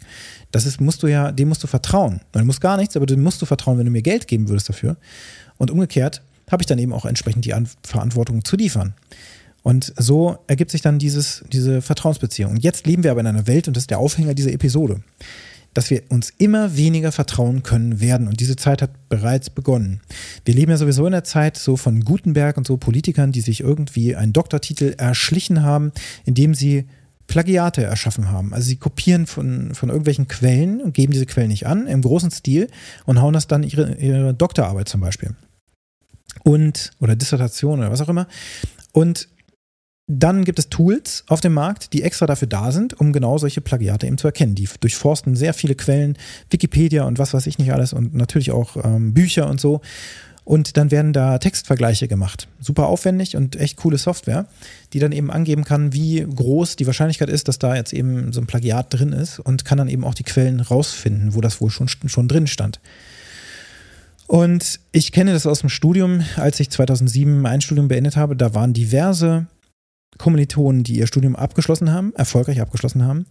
das 0.50 0.64
ist, 0.64 0.80
musst 0.80 1.02
du 1.02 1.08
ja, 1.08 1.30
dem 1.30 1.48
musst 1.48 1.62
du 1.62 1.66
vertrauen. 1.66 2.22
Du 2.32 2.42
musst 2.42 2.62
gar 2.62 2.78
nichts, 2.78 2.96
aber 2.96 3.04
dem 3.04 3.22
musst 3.22 3.42
du 3.42 3.44
vertrauen, 3.44 3.76
wenn 3.76 3.84
du 3.84 3.92
mir 3.92 4.00
Geld 4.00 4.28
geben 4.28 4.48
würdest 4.48 4.70
dafür. 4.70 4.96
Und 5.58 5.70
umgekehrt, 5.70 6.22
habe 6.50 6.62
ich 6.62 6.66
dann 6.66 6.78
eben 6.78 6.92
auch 6.92 7.04
entsprechend 7.04 7.44
die 7.44 7.54
An 7.54 7.68
Verantwortung 7.82 8.44
zu 8.44 8.56
liefern. 8.56 8.94
Und 9.62 9.92
so 9.96 10.38
ergibt 10.46 10.70
sich 10.70 10.80
dann 10.82 10.98
dieses, 10.98 11.44
diese 11.52 11.82
Vertrauensbeziehung. 11.82 12.52
Und 12.52 12.64
jetzt 12.64 12.86
leben 12.86 13.04
wir 13.04 13.10
aber 13.10 13.20
in 13.20 13.26
einer 13.26 13.46
Welt, 13.46 13.68
und 13.68 13.76
das 13.76 13.84
ist 13.84 13.90
der 13.90 13.98
Aufhänger 13.98 14.34
dieser 14.34 14.52
Episode, 14.52 15.02
dass 15.74 15.90
wir 15.90 16.02
uns 16.08 16.32
immer 16.38 16.76
weniger 16.76 17.12
vertrauen 17.12 17.62
können 17.62 18.00
werden. 18.00 18.26
Und 18.26 18.40
diese 18.40 18.56
Zeit 18.56 18.82
hat 18.82 18.90
bereits 19.08 19.50
begonnen. 19.50 20.00
Wir 20.44 20.54
leben 20.54 20.70
ja 20.70 20.76
sowieso 20.76 21.06
in 21.06 21.12
der 21.12 21.24
Zeit 21.24 21.56
so 21.56 21.76
von 21.76 22.00
Gutenberg 22.00 22.56
und 22.56 22.66
so 22.66 22.76
Politikern, 22.76 23.32
die 23.32 23.42
sich 23.42 23.60
irgendwie 23.60 24.16
einen 24.16 24.32
Doktortitel 24.32 24.94
erschlichen 24.96 25.62
haben, 25.62 25.92
indem 26.24 26.54
sie 26.54 26.86
Plagiate 27.26 27.84
erschaffen 27.84 28.30
haben. 28.30 28.52
Also 28.52 28.66
sie 28.66 28.76
kopieren 28.76 29.26
von, 29.26 29.74
von 29.74 29.88
irgendwelchen 29.88 30.26
Quellen 30.26 30.80
und 30.80 30.94
geben 30.94 31.12
diese 31.12 31.26
Quellen 31.26 31.48
nicht 31.48 31.66
an, 31.66 31.86
im 31.86 32.02
großen 32.02 32.32
Stil 32.32 32.68
und 33.06 33.20
hauen 33.20 33.34
das 33.34 33.46
dann 33.46 33.62
ihre, 33.62 33.94
ihre 33.94 34.34
Doktorarbeit 34.34 34.88
zum 34.88 35.00
Beispiel. 35.00 35.36
Und, 36.42 36.92
oder 37.00 37.16
Dissertation 37.16 37.80
oder 37.80 37.90
was 37.90 38.00
auch 38.00 38.08
immer. 38.08 38.26
Und 38.92 39.28
dann 40.12 40.44
gibt 40.44 40.58
es 40.58 40.68
Tools 40.68 41.22
auf 41.28 41.40
dem 41.40 41.54
Markt, 41.54 41.92
die 41.92 42.02
extra 42.02 42.26
dafür 42.26 42.48
da 42.48 42.72
sind, 42.72 42.98
um 43.00 43.12
genau 43.12 43.38
solche 43.38 43.60
Plagiate 43.60 44.08
eben 44.08 44.18
zu 44.18 44.26
erkennen. 44.26 44.56
Die 44.56 44.68
durchforsten 44.80 45.36
sehr 45.36 45.54
viele 45.54 45.76
Quellen, 45.76 46.18
Wikipedia 46.50 47.04
und 47.04 47.20
was 47.20 47.32
weiß 47.32 47.46
ich 47.46 47.58
nicht 47.58 47.72
alles 47.72 47.92
und 47.92 48.12
natürlich 48.12 48.50
auch 48.50 48.76
ähm, 48.84 49.14
Bücher 49.14 49.48
und 49.48 49.60
so. 49.60 49.80
Und 50.42 50.76
dann 50.76 50.90
werden 50.90 51.12
da 51.12 51.38
Textvergleiche 51.38 52.08
gemacht. 52.08 52.48
Super 52.58 52.88
aufwendig 52.88 53.36
und 53.36 53.54
echt 53.54 53.76
coole 53.76 53.98
Software, 53.98 54.46
die 54.92 54.98
dann 54.98 55.12
eben 55.12 55.30
angeben 55.30 55.62
kann, 55.62 55.92
wie 55.92 56.26
groß 56.26 56.74
die 56.74 56.86
Wahrscheinlichkeit 56.86 57.28
ist, 57.28 57.46
dass 57.46 57.60
da 57.60 57.76
jetzt 57.76 57.92
eben 57.92 58.32
so 58.32 58.40
ein 58.40 58.48
Plagiat 58.48 58.92
drin 58.92 59.12
ist 59.12 59.38
und 59.38 59.64
kann 59.64 59.78
dann 59.78 59.88
eben 59.88 60.02
auch 60.02 60.14
die 60.14 60.24
Quellen 60.24 60.58
rausfinden, 60.58 61.34
wo 61.34 61.40
das 61.40 61.60
wohl 61.60 61.70
schon, 61.70 61.86
schon 61.86 62.26
drin 62.26 62.48
stand. 62.48 62.80
Und 64.30 64.78
ich 64.92 65.10
kenne 65.10 65.32
das 65.32 65.44
aus 65.44 65.58
dem 65.58 65.68
Studium, 65.68 66.22
als 66.36 66.60
ich 66.60 66.70
2007 66.70 67.44
ein 67.46 67.60
Studium 67.60 67.88
beendet 67.88 68.16
habe, 68.16 68.36
da 68.36 68.54
waren 68.54 68.72
diverse 68.72 69.48
Kommilitonen, 70.18 70.84
die 70.84 70.98
ihr 70.98 71.08
Studium 71.08 71.34
abgeschlossen 71.34 71.90
haben, 71.90 72.14
erfolgreich 72.14 72.60
abgeschlossen 72.60 73.04
haben. 73.04 73.26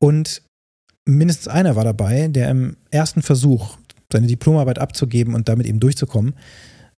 Und 0.00 0.42
mindestens 1.04 1.46
einer 1.46 1.76
war 1.76 1.84
dabei, 1.84 2.26
der 2.26 2.50
im 2.50 2.76
ersten 2.90 3.22
Versuch, 3.22 3.78
seine 4.12 4.26
Diplomarbeit 4.26 4.80
abzugeben 4.80 5.36
und 5.36 5.48
damit 5.48 5.68
eben 5.68 5.78
durchzukommen, 5.78 6.34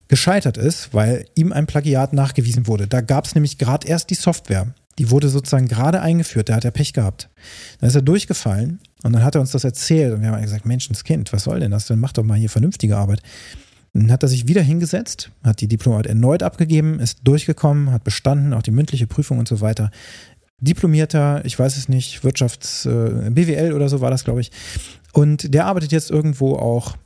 gescheitert 0.08 0.56
ist, 0.56 0.94
weil 0.94 1.26
ihm 1.34 1.52
ein 1.52 1.66
Plagiat 1.66 2.14
nachgewiesen 2.14 2.66
wurde. 2.66 2.86
Da 2.86 3.02
gab 3.02 3.26
es 3.26 3.34
nämlich 3.34 3.58
gerade 3.58 3.86
erst 3.86 4.08
die 4.08 4.14
Software. 4.14 4.74
Die 4.98 5.10
wurde 5.10 5.28
sozusagen 5.28 5.68
gerade 5.68 6.00
eingeführt, 6.00 6.48
da 6.48 6.54
hat 6.54 6.64
er 6.64 6.70
Pech 6.70 6.92
gehabt. 6.92 7.28
Dann 7.80 7.88
ist 7.88 7.94
er 7.94 8.02
durchgefallen 8.02 8.80
und 9.02 9.12
dann 9.12 9.22
hat 9.22 9.34
er 9.34 9.40
uns 9.40 9.50
das 9.50 9.64
erzählt 9.64 10.14
und 10.14 10.22
wir 10.22 10.30
haben 10.30 10.40
gesagt, 10.40 10.64
Menschenskind, 10.64 11.32
was 11.32 11.44
soll 11.44 11.60
denn 11.60 11.70
das? 11.70 11.86
Dann 11.86 12.00
mach 12.00 12.12
doch 12.12 12.24
mal 12.24 12.38
hier 12.38 12.50
vernünftige 12.50 12.96
Arbeit. 12.96 13.20
Dann 13.92 14.10
hat 14.10 14.22
er 14.22 14.28
sich 14.28 14.46
wieder 14.46 14.62
hingesetzt, 14.62 15.30
hat 15.42 15.60
die 15.60 15.68
Diplomarbeit 15.68 16.06
erneut 16.06 16.42
abgegeben, 16.42 17.00
ist 17.00 17.20
durchgekommen, 17.24 17.92
hat 17.92 18.04
bestanden, 18.04 18.52
auch 18.52 18.62
die 18.62 18.70
mündliche 18.70 19.06
Prüfung 19.06 19.38
und 19.38 19.48
so 19.48 19.60
weiter. 19.60 19.90
Diplomierter, 20.60 21.44
ich 21.44 21.58
weiß 21.58 21.76
es 21.76 21.88
nicht, 21.88 22.22
Wirtschafts-, 22.22 22.86
äh, 22.86 23.30
BWL 23.30 23.72
oder 23.72 23.88
so 23.88 24.00
war 24.00 24.10
das, 24.10 24.24
glaube 24.24 24.40
ich. 24.40 24.50
Und 25.12 25.52
der 25.54 25.66
arbeitet 25.66 25.92
jetzt 25.92 26.10
irgendwo 26.10 26.56
auch 26.56 26.96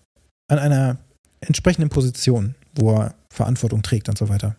an 0.49 0.59
einer 0.59 0.99
entsprechenden 1.41 1.89
Position, 1.89 2.55
wo 2.75 2.95
er 2.97 3.15
Verantwortung 3.29 3.83
trägt 3.83 4.09
und 4.09 4.19
so 4.19 4.29
weiter. 4.29 4.57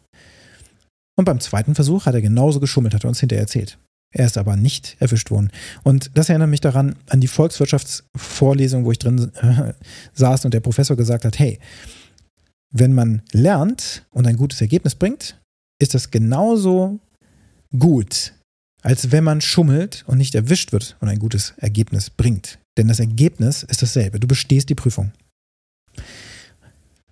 Und 1.18 1.26
beim 1.26 1.40
zweiten 1.40 1.76
Versuch 1.76 2.06
hat 2.06 2.16
er 2.16 2.22
genauso 2.22 2.60
geschummelt, 2.60 2.94
hat 2.94 3.04
er 3.04 3.10
uns 3.10 3.20
hinterher 3.20 3.44
erzählt. 3.44 3.78
Er 4.14 4.26
ist 4.26 4.38
aber 4.38 4.58
nicht 4.58 4.98
erwischt 5.00 5.32
worden. 5.32 5.52
Und 5.84 6.12
das 6.16 6.30
erinnert 6.30 6.50
mich 6.50 6.60
daran 6.60 6.96
an 7.10 7.22
die 7.22 7.28
Volkswirtschaftsvorlesung, 7.28 8.84
wo 8.84 8.92
ich 8.92 9.00
drin 9.00 9.32
äh, 9.36 9.74
saß 10.14 10.46
und 10.46 10.54
der 10.54 10.60
Professor 10.60 10.98
gesagt 10.98 11.24
hat, 11.24 11.40
hey, 11.40 11.60
wenn 12.74 12.94
man 12.94 13.22
lernt 13.32 14.06
und 14.12 14.28
ein 14.28 14.38
gutes 14.38 14.60
Ergebnis 14.62 14.96
bringt, 14.96 15.40
ist 15.82 15.94
das 15.94 16.12
genauso 16.12 17.00
gut, 17.78 18.34
als 18.82 19.12
wenn 19.12 19.24
man 19.24 19.42
schummelt 19.42 20.04
und 20.08 20.18
nicht 20.18 20.36
erwischt 20.36 20.72
wird 20.72 20.98
und 21.00 21.08
ein 21.08 21.20
gutes 21.20 21.54
Ergebnis 21.58 22.10
bringt. 22.10 22.60
Denn 22.78 22.88
das 22.88 23.00
Ergebnis 23.00 23.64
ist 23.64 23.82
dasselbe. 23.82 24.20
Du 24.20 24.28
bestehst 24.28 24.70
die 24.70 24.76
Prüfung. 24.76 25.12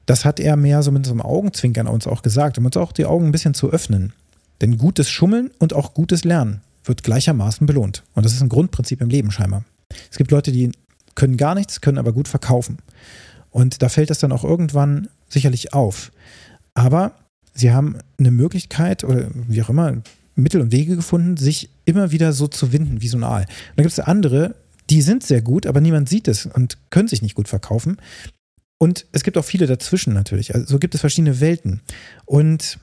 Das 0.09 0.25
hat 0.25 0.39
er 0.39 0.55
mehr 0.55 0.81
so 0.81 0.91
mit 0.91 1.05
so 1.05 1.11
einem 1.11 1.21
Augenzwinkern 1.21 1.85
uns 1.85 2.07
auch 2.07 2.23
gesagt, 2.23 2.57
um 2.57 2.65
uns 2.65 2.75
auch 2.77 2.91
die 2.93 3.05
Augen 3.05 3.27
ein 3.27 3.31
bisschen 3.31 3.53
zu 3.53 3.69
öffnen. 3.69 4.11
Denn 4.59 4.79
gutes 4.79 5.07
Schummeln 5.07 5.51
und 5.59 5.75
auch 5.75 5.93
gutes 5.93 6.23
Lernen 6.23 6.61
wird 6.83 7.03
gleichermaßen 7.03 7.67
belohnt. 7.67 8.01
Und 8.15 8.25
das 8.25 8.33
ist 8.33 8.41
ein 8.41 8.49
Grundprinzip 8.49 9.01
im 9.01 9.09
Leben 9.09 9.29
scheinbar. 9.29 9.65
Es 10.09 10.17
gibt 10.17 10.31
Leute, 10.31 10.51
die 10.51 10.71
können 11.13 11.37
gar 11.37 11.53
nichts, 11.53 11.81
können 11.81 11.99
aber 11.99 12.11
gut 12.11 12.27
verkaufen. 12.27 12.79
Und 13.51 13.83
da 13.83 13.89
fällt 13.89 14.09
es 14.09 14.17
dann 14.17 14.31
auch 14.31 14.43
irgendwann 14.43 15.09
sicherlich 15.27 15.73
auf. 15.73 16.11
Aber 16.73 17.11
sie 17.53 17.71
haben 17.71 17.99
eine 18.17 18.31
Möglichkeit 18.31 19.03
oder 19.03 19.27
wie 19.47 19.61
auch 19.61 19.69
immer, 19.69 19.97
Mittel 20.33 20.61
und 20.61 20.71
Wege 20.71 20.95
gefunden, 20.95 21.37
sich 21.37 21.69
immer 21.85 22.09
wieder 22.09 22.33
so 22.33 22.47
zu 22.47 22.73
winden 22.73 23.03
wie 23.03 23.09
so 23.09 23.17
ein 23.17 23.23
Aal. 23.23 23.41
Und 23.41 23.47
dann 23.75 23.83
gibt 23.83 23.93
es 23.93 23.99
andere, 23.99 24.55
die 24.89 25.03
sind 25.03 25.21
sehr 25.21 25.43
gut, 25.43 25.67
aber 25.67 25.81
niemand 25.81 26.09
sieht 26.09 26.27
es 26.27 26.47
und 26.47 26.79
können 26.89 27.07
sich 27.07 27.21
nicht 27.21 27.35
gut 27.35 27.47
verkaufen. 27.47 27.97
Und 28.79 29.05
es 29.11 29.23
gibt 29.23 29.37
auch 29.37 29.45
viele 29.45 29.67
dazwischen 29.67 30.13
natürlich. 30.13 30.55
Also 30.55 30.65
so 30.65 30.79
gibt 30.79 30.95
es 30.95 31.01
verschiedene 31.01 31.39
Welten. 31.39 31.81
Und 32.25 32.79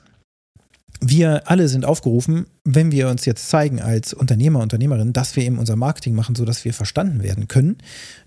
wir 0.99 1.49
alle 1.49 1.67
sind 1.67 1.85
aufgerufen, 1.85 2.47
wenn 2.63 2.91
wir 2.91 3.09
uns 3.09 3.25
jetzt 3.25 3.49
zeigen 3.49 3.81
als 3.81 4.13
Unternehmer, 4.13 4.61
Unternehmerin, 4.61 5.13
dass 5.13 5.35
wir 5.35 5.43
eben 5.43 5.59
unser 5.59 5.75
Marketing 5.75 6.15
machen, 6.15 6.35
sodass 6.35 6.65
wir 6.65 6.73
verstanden 6.73 7.21
werden 7.21 7.47
können, 7.47 7.77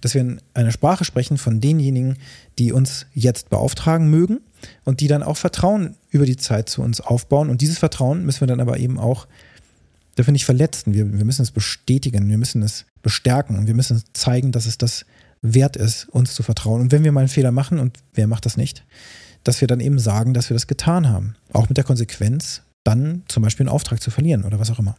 dass 0.00 0.14
wir 0.14 0.38
eine 0.54 0.72
Sprache 0.72 1.04
sprechen 1.04 1.38
von 1.38 1.60
denjenigen, 1.60 2.18
die 2.58 2.72
uns 2.72 3.06
jetzt 3.14 3.50
beauftragen 3.50 4.08
mögen 4.08 4.40
und 4.84 5.00
die 5.00 5.08
dann 5.08 5.22
auch 5.22 5.36
Vertrauen 5.36 5.96
über 6.10 6.26
die 6.26 6.36
Zeit 6.36 6.68
zu 6.68 6.82
uns 6.82 7.00
aufbauen. 7.00 7.50
Und 7.50 7.60
dieses 7.60 7.78
Vertrauen 7.78 8.24
müssen 8.24 8.40
wir 8.40 8.48
dann 8.48 8.60
aber 8.60 8.78
eben 8.78 8.98
auch, 8.98 9.26
dafür 10.16 10.32
nicht 10.32 10.44
verletzen. 10.44 10.94
Wir, 10.94 11.10
wir 11.10 11.24
müssen 11.24 11.42
es 11.42 11.50
bestätigen, 11.50 12.28
wir 12.28 12.38
müssen 12.38 12.62
es 12.62 12.84
bestärken 13.02 13.58
und 13.58 13.66
wir 13.66 13.74
müssen 13.74 14.02
zeigen, 14.12 14.52
dass 14.52 14.66
es 14.66 14.78
das 14.78 15.06
wert 15.42 15.76
ist, 15.76 16.08
uns 16.10 16.34
zu 16.34 16.42
vertrauen. 16.42 16.80
Und 16.80 16.92
wenn 16.92 17.04
wir 17.04 17.12
mal 17.12 17.20
einen 17.20 17.28
Fehler 17.28 17.52
machen, 17.52 17.78
und 17.78 17.98
wer 18.14 18.26
macht 18.26 18.46
das 18.46 18.56
nicht, 18.56 18.84
dass 19.44 19.60
wir 19.60 19.68
dann 19.68 19.80
eben 19.80 19.98
sagen, 19.98 20.34
dass 20.34 20.50
wir 20.50 20.54
das 20.54 20.66
getan 20.66 21.08
haben. 21.08 21.36
Auch 21.52 21.68
mit 21.68 21.76
der 21.76 21.84
Konsequenz, 21.84 22.62
dann 22.84 23.22
zum 23.28 23.42
Beispiel 23.42 23.64
einen 23.64 23.74
Auftrag 23.74 24.02
zu 24.02 24.10
verlieren 24.10 24.44
oder 24.44 24.58
was 24.58 24.70
auch 24.70 24.78
immer. 24.78 24.96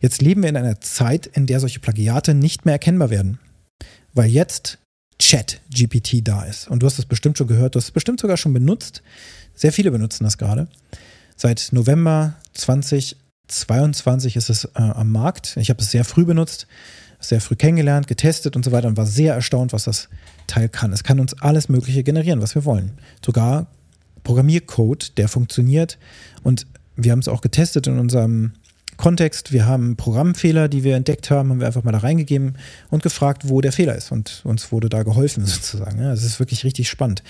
Jetzt 0.00 0.20
leben 0.20 0.42
wir 0.42 0.48
in 0.48 0.56
einer 0.56 0.80
Zeit, 0.80 1.26
in 1.26 1.46
der 1.46 1.60
solche 1.60 1.78
Plagiate 1.78 2.34
nicht 2.34 2.64
mehr 2.64 2.74
erkennbar 2.74 3.10
werden. 3.10 3.38
Weil 4.14 4.28
jetzt 4.28 4.78
Chat-GPT 5.18 6.26
da 6.26 6.42
ist. 6.42 6.68
Und 6.68 6.82
du 6.82 6.86
hast 6.86 6.98
es 6.98 7.06
bestimmt 7.06 7.38
schon 7.38 7.46
gehört, 7.46 7.74
du 7.74 7.78
hast 7.78 7.86
es 7.86 7.90
bestimmt 7.92 8.20
sogar 8.20 8.36
schon 8.36 8.52
benutzt. 8.52 9.02
Sehr 9.54 9.72
viele 9.72 9.92
benutzen 9.92 10.24
das 10.24 10.38
gerade. 10.38 10.66
Seit 11.36 11.68
November 11.70 12.34
2022 12.54 14.36
ist 14.36 14.50
es 14.50 14.64
äh, 14.64 14.70
am 14.74 15.10
Markt. 15.12 15.56
Ich 15.56 15.70
habe 15.70 15.80
es 15.80 15.90
sehr 15.90 16.04
früh 16.04 16.24
benutzt, 16.24 16.66
sehr 17.22 17.40
früh 17.40 17.56
kennengelernt, 17.56 18.06
getestet 18.06 18.56
und 18.56 18.64
so 18.64 18.72
weiter 18.72 18.88
und 18.88 18.96
war 18.96 19.06
sehr 19.06 19.34
erstaunt, 19.34 19.72
was 19.72 19.84
das 19.84 20.08
Teil 20.46 20.68
kann. 20.68 20.92
Es 20.92 21.04
kann 21.04 21.20
uns 21.20 21.40
alles 21.40 21.68
Mögliche 21.68 22.02
generieren, 22.02 22.40
was 22.40 22.54
wir 22.54 22.64
wollen. 22.64 22.92
Sogar 23.24 23.66
Programmiercode, 24.24 25.16
der 25.18 25.28
funktioniert. 25.28 25.98
Und 26.42 26.66
wir 26.96 27.12
haben 27.12 27.20
es 27.20 27.28
auch 27.28 27.40
getestet 27.40 27.86
in 27.86 27.98
unserem 27.98 28.52
Kontext. 28.96 29.52
Wir 29.52 29.66
haben 29.66 29.96
Programmfehler, 29.96 30.68
die 30.68 30.84
wir 30.84 30.96
entdeckt 30.96 31.30
haben, 31.30 31.50
haben 31.50 31.60
wir 31.60 31.66
einfach 31.66 31.84
mal 31.84 31.92
da 31.92 31.98
reingegeben 31.98 32.56
und 32.90 33.02
gefragt, 33.02 33.48
wo 33.48 33.60
der 33.60 33.72
Fehler 33.72 33.96
ist. 33.96 34.12
Und 34.12 34.42
uns 34.44 34.70
wurde 34.70 34.88
da 34.88 35.02
geholfen 35.02 35.44
sozusagen. 35.46 36.00
Es 36.00 36.24
ist 36.24 36.38
wirklich 36.38 36.64
richtig 36.64 36.88
spannend. 36.88 37.22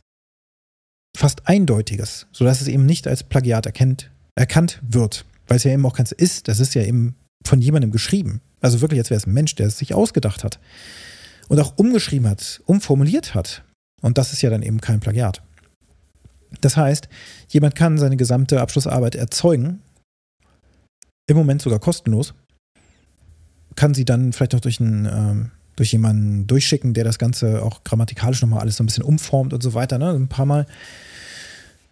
fast 1.16 1.48
Eindeutiges, 1.48 2.28
sodass 2.32 2.62
es 2.62 2.68
eben 2.68 2.86
nicht 2.86 3.08
als 3.08 3.24
Plagiat 3.24 3.66
erkennt, 3.66 4.12
erkannt 4.36 4.82
wird, 4.88 5.26
weil 5.48 5.58
es 5.58 5.64
ja 5.64 5.72
eben 5.72 5.86
auch 5.86 5.96
keins 5.96 6.12
ist, 6.12 6.48
das 6.48 6.60
ist 6.60 6.74
ja 6.74 6.84
eben 6.84 7.16
von 7.46 7.62
jemandem 7.62 7.92
geschrieben. 7.92 8.42
Also 8.62 8.82
wirklich, 8.82 9.00
als 9.00 9.10
wäre 9.10 9.18
es 9.18 9.28
ein 9.28 9.34
Mensch, 9.34 9.56
der 9.56 9.68
es 9.68 9.78
sich 9.78 9.94
ausgedacht 9.94 10.44
hat 10.44 10.60
und 11.50 11.60
auch 11.60 11.78
umgeschrieben 11.78 12.30
hat, 12.30 12.62
umformuliert 12.66 13.36
hat. 13.36 13.64
Und 14.02 14.18
das 14.18 14.34
ist 14.34 14.42
ja 14.42 14.50
dann 14.50 14.64
eben 14.64 14.82
kein 14.82 15.00
Plagiat. 15.00 15.42
Das 16.62 16.78
heißt, 16.78 17.10
jemand 17.50 17.76
kann 17.76 17.98
seine 17.98 18.18
gesamte 18.18 18.62
Abschlussarbeit 18.62 19.16
erzeugen, 19.16 19.82
im 21.28 21.38
Moment 21.38 21.62
sogar 21.62 21.80
kostenlos, 21.80 22.34
kann 23.76 23.94
sie 23.94 24.06
dann 24.06 24.34
vielleicht 24.34 24.56
auch 24.56 24.60
durch 24.60 24.80
einen 24.80 25.06
ähm, 25.06 25.52
durch 25.76 25.92
jemanden 25.92 26.48
durchschicken, 26.48 26.94
der 26.94 27.04
das 27.04 27.18
Ganze 27.18 27.64
auch 27.64 27.84
grammatikalisch 27.84 28.42
nochmal 28.42 28.60
alles 28.60 28.78
so 28.78 28.84
ein 28.84 28.86
bisschen 28.86 29.04
umformt 29.04 29.54
und 29.54 29.64
so 29.64 29.74
weiter, 29.74 29.98
ne? 29.98 30.12
Ein 30.12 30.28
paar 30.28 30.46
Mal. 30.46 30.66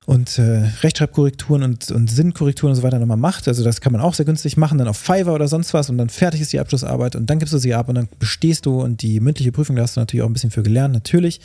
Und 0.05 0.39
äh, 0.39 0.69
Rechtschreibkorrekturen 0.81 1.63
und, 1.63 1.91
und 1.91 2.09
Sinnkorrekturen 2.09 2.71
und 2.71 2.75
so 2.75 2.83
weiter 2.83 2.97
nochmal 2.97 3.17
macht. 3.17 3.47
Also 3.47 3.63
das 3.63 3.81
kann 3.81 3.91
man 3.91 4.01
auch 4.01 4.15
sehr 4.15 4.25
günstig 4.25 4.57
machen, 4.57 4.79
dann 4.79 4.87
auf 4.87 4.97
Fiverr 4.97 5.33
oder 5.33 5.47
sonst 5.47 5.73
was 5.73 5.89
und 5.89 5.97
dann 5.97 6.09
fertig 6.09 6.41
ist 6.41 6.51
die 6.53 6.59
Abschlussarbeit 6.59 7.15
und 7.15 7.29
dann 7.29 7.37
gibst 7.39 7.53
du 7.53 7.59
sie 7.59 7.73
ab 7.75 7.87
und 7.87 7.95
dann 7.95 8.09
bestehst 8.19 8.65
du 8.65 8.81
und 8.81 9.03
die 9.03 9.19
mündliche 9.19 9.51
Prüfung, 9.51 9.75
da 9.75 9.83
hast 9.83 9.95
du 9.95 9.99
natürlich 9.99 10.23
auch 10.23 10.29
ein 10.29 10.33
bisschen 10.33 10.51
für 10.51 10.63
gelernt, 10.63 10.93
natürlich. 10.93 11.39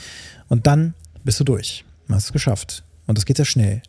Und 0.48 0.66
dann 0.66 0.94
bist 1.22 1.38
du 1.38 1.44
durch. 1.44 1.84
Du 2.08 2.14
hast 2.14 2.24
es 2.24 2.32
geschafft. 2.32 2.82
Und 3.06 3.18
das 3.18 3.24
geht 3.24 3.36
sehr 3.36 3.46
schnell. 3.46 3.82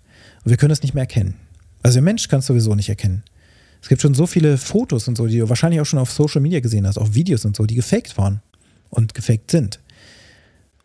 Und 0.44 0.50
wir 0.50 0.58
können 0.58 0.72
es 0.72 0.82
nicht 0.82 0.94
mehr 0.94 1.04
erkennen. 1.04 1.36
Also 1.84 1.96
der 1.96 2.04
Mensch 2.04 2.28
kann 2.28 2.40
es 2.40 2.46
sowieso 2.46 2.76
nicht 2.76 2.90
erkennen. 2.90 3.24
Es 3.82 3.90
gibt 3.90 4.02
schon 4.02 4.14
so 4.14 4.28
viele 4.28 4.58
Fotos 4.58 5.08
und 5.08 5.18
so, 5.18 5.28
die 5.28 5.38
du 5.38 5.50
wahrscheinlich 5.50 5.80
auch 5.82 5.86
schon 5.86 6.00
auf 6.00 6.12
Social 6.12 6.42
Media 6.42 6.60
gesehen 6.60 6.88
hast, 6.88 6.98
auch 6.98 7.14
Videos 7.14 7.46
und 7.46 7.56
so, 7.56 7.66
die 7.66 7.76
gefaked 7.76 8.18
waren 8.18 8.42
und 8.90 9.14
gefaked 9.14 9.52
sind. 9.52 9.80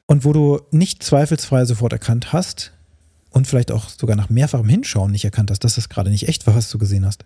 Und 0.07 0.25
wo 0.25 0.33
du 0.33 0.61
nicht 0.71 1.03
zweifelsfrei 1.03 1.65
sofort 1.65 1.93
erkannt 1.93 2.33
hast 2.33 2.73
und 3.31 3.47
vielleicht 3.47 3.73
auch 3.73 3.89
sogar 3.89 4.17
nach 4.17 4.29
mehrfachem 4.29 4.69
Hinschauen 4.69 5.11
nicht 5.11 5.25
erkannt 5.25 5.51
hast, 5.51 5.65
dass 5.65 5.77
das 5.77 5.89
gerade 5.89 6.11
nicht 6.11 6.29
echt 6.29 6.47
war, 6.47 6.55
was 6.55 6.71
du 6.71 6.79
gesehen 6.79 7.07
hast. 7.07 7.25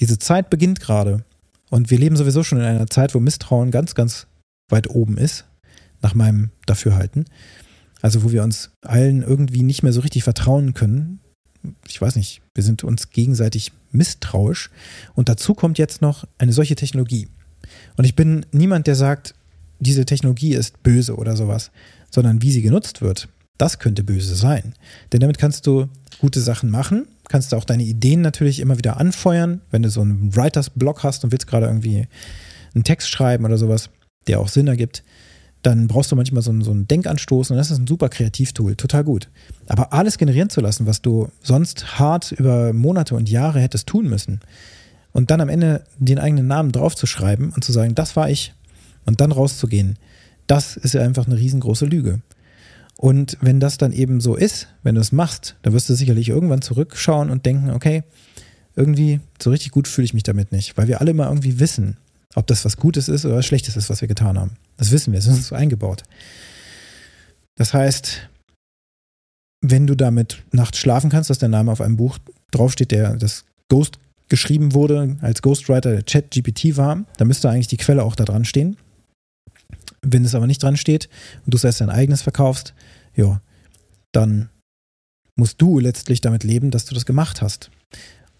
Diese 0.00 0.18
Zeit 0.18 0.50
beginnt 0.50 0.80
gerade. 0.80 1.24
Und 1.70 1.90
wir 1.90 1.98
leben 1.98 2.16
sowieso 2.16 2.42
schon 2.42 2.58
in 2.58 2.64
einer 2.64 2.88
Zeit, 2.88 3.14
wo 3.14 3.20
Misstrauen 3.20 3.70
ganz, 3.70 3.94
ganz 3.94 4.26
weit 4.68 4.90
oben 4.90 5.16
ist, 5.16 5.44
nach 6.02 6.14
meinem 6.14 6.50
Dafürhalten. 6.66 7.24
Also 8.04 8.22
wo 8.22 8.32
wir 8.32 8.42
uns 8.42 8.68
allen 8.82 9.22
irgendwie 9.22 9.62
nicht 9.62 9.82
mehr 9.82 9.94
so 9.94 10.02
richtig 10.02 10.24
vertrauen 10.24 10.74
können, 10.74 11.20
ich 11.88 11.98
weiß 11.98 12.16
nicht, 12.16 12.42
wir 12.54 12.62
sind 12.62 12.84
uns 12.84 13.08
gegenseitig 13.08 13.72
misstrauisch. 13.92 14.68
Und 15.14 15.30
dazu 15.30 15.54
kommt 15.54 15.78
jetzt 15.78 16.02
noch 16.02 16.26
eine 16.36 16.52
solche 16.52 16.74
Technologie. 16.74 17.28
Und 17.96 18.04
ich 18.04 18.14
bin 18.14 18.44
niemand, 18.52 18.88
der 18.88 18.94
sagt, 18.94 19.34
diese 19.78 20.04
Technologie 20.04 20.52
ist 20.52 20.82
böse 20.82 21.16
oder 21.16 21.34
sowas, 21.34 21.70
sondern 22.10 22.42
wie 22.42 22.52
sie 22.52 22.60
genutzt 22.60 23.00
wird, 23.00 23.28
das 23.56 23.78
könnte 23.78 24.04
böse 24.04 24.34
sein. 24.34 24.74
Denn 25.14 25.20
damit 25.20 25.38
kannst 25.38 25.66
du 25.66 25.88
gute 26.18 26.42
Sachen 26.42 26.68
machen, 26.68 27.06
kannst 27.30 27.52
du 27.52 27.56
auch 27.56 27.64
deine 27.64 27.84
Ideen 27.84 28.20
natürlich 28.20 28.60
immer 28.60 28.76
wieder 28.76 28.98
anfeuern, 28.98 29.62
wenn 29.70 29.82
du 29.82 29.88
so 29.88 30.02
einen 30.02 30.36
Writers 30.36 30.68
Block 30.68 31.04
hast 31.04 31.24
und 31.24 31.32
willst 31.32 31.46
gerade 31.46 31.68
irgendwie 31.68 32.06
einen 32.74 32.84
Text 32.84 33.08
schreiben 33.08 33.46
oder 33.46 33.56
sowas, 33.56 33.88
der 34.26 34.40
auch 34.40 34.48
Sinn 34.48 34.66
ergibt, 34.66 35.02
dann 35.64 35.88
brauchst 35.88 36.12
du 36.12 36.16
manchmal 36.16 36.42
so 36.42 36.50
einen, 36.50 36.62
so 36.62 36.70
einen 36.70 36.86
Denkanstoß 36.86 37.50
und 37.50 37.56
das 37.56 37.70
ist 37.70 37.78
ein 37.78 37.86
super 37.86 38.10
Kreativtool, 38.10 38.76
total 38.76 39.02
gut. 39.02 39.30
Aber 39.66 39.92
alles 39.94 40.18
generieren 40.18 40.50
zu 40.50 40.60
lassen, 40.60 40.86
was 40.86 41.00
du 41.00 41.28
sonst 41.42 41.98
hart 41.98 42.32
über 42.32 42.72
Monate 42.74 43.14
und 43.14 43.30
Jahre 43.30 43.60
hättest 43.60 43.86
tun 43.86 44.08
müssen 44.08 44.40
und 45.12 45.30
dann 45.30 45.40
am 45.40 45.48
Ende 45.48 45.84
den 45.98 46.18
eigenen 46.18 46.46
Namen 46.46 46.70
draufzuschreiben 46.70 47.50
und 47.50 47.64
zu 47.64 47.72
sagen, 47.72 47.94
das 47.94 48.14
war 48.14 48.28
ich 48.28 48.52
und 49.06 49.22
dann 49.22 49.32
rauszugehen, 49.32 49.98
das 50.46 50.76
ist 50.76 50.92
ja 50.92 51.00
einfach 51.00 51.26
eine 51.26 51.38
riesengroße 51.38 51.86
Lüge. 51.86 52.20
Und 52.98 53.38
wenn 53.40 53.58
das 53.58 53.78
dann 53.78 53.92
eben 53.92 54.20
so 54.20 54.36
ist, 54.36 54.68
wenn 54.82 54.94
du 54.94 55.00
es 55.00 55.12
machst, 55.12 55.56
dann 55.62 55.72
wirst 55.72 55.88
du 55.88 55.94
sicherlich 55.94 56.28
irgendwann 56.28 56.62
zurückschauen 56.62 57.30
und 57.30 57.46
denken, 57.46 57.70
okay, 57.70 58.04
irgendwie 58.76 59.20
so 59.42 59.50
richtig 59.50 59.72
gut 59.72 59.88
fühle 59.88 60.04
ich 60.04 60.14
mich 60.14 60.22
damit 60.24 60.52
nicht, 60.52 60.76
weil 60.76 60.88
wir 60.88 61.00
alle 61.00 61.14
mal 61.14 61.28
irgendwie 61.28 61.58
wissen, 61.58 61.96
ob 62.34 62.46
das 62.46 62.64
was 62.64 62.76
Gutes 62.76 63.08
ist 63.08 63.24
oder 63.24 63.36
was 63.36 63.46
Schlechtes 63.46 63.76
ist, 63.76 63.90
was 63.90 64.00
wir 64.00 64.08
getan 64.08 64.38
haben. 64.38 64.56
Das 64.76 64.90
wissen 64.90 65.12
wir, 65.12 65.18
es 65.18 65.26
ist 65.26 65.36
uns 65.36 65.48
so 65.48 65.54
eingebaut. 65.54 66.02
Das 67.56 67.72
heißt, 67.72 68.28
wenn 69.60 69.86
du 69.86 69.94
damit 69.94 70.42
nachts 70.52 70.78
schlafen 70.78 71.10
kannst, 71.10 71.30
dass 71.30 71.38
der 71.38 71.48
Name 71.48 71.72
auf 71.72 71.80
einem 71.80 71.96
Buch 71.96 72.18
draufsteht, 72.50 72.90
der 72.90 73.16
das 73.16 73.44
Ghost 73.68 73.98
geschrieben 74.28 74.74
wurde, 74.74 75.16
als 75.20 75.42
Ghostwriter 75.42 75.90
der 75.90 76.04
Chat 76.04 76.30
GPT 76.30 76.76
war, 76.76 77.04
dann 77.16 77.28
müsste 77.28 77.48
eigentlich 77.48 77.68
die 77.68 77.76
Quelle 77.76 78.02
auch 78.02 78.16
da 78.16 78.24
dran 78.24 78.44
stehen. 78.44 78.76
Wenn 80.02 80.24
es 80.24 80.34
aber 80.34 80.46
nicht 80.46 80.62
dran 80.62 80.76
steht 80.76 81.08
und 81.44 81.54
du 81.54 81.56
es 81.56 81.64
erst 81.64 81.80
dein 81.80 81.90
eigenes 81.90 82.22
verkaufst, 82.22 82.74
ja, 83.14 83.40
dann 84.12 84.50
musst 85.36 85.60
du 85.60 85.78
letztlich 85.78 86.20
damit 86.20 86.44
leben, 86.44 86.70
dass 86.70 86.84
du 86.84 86.94
das 86.94 87.06
gemacht 87.06 87.42
hast. 87.42 87.70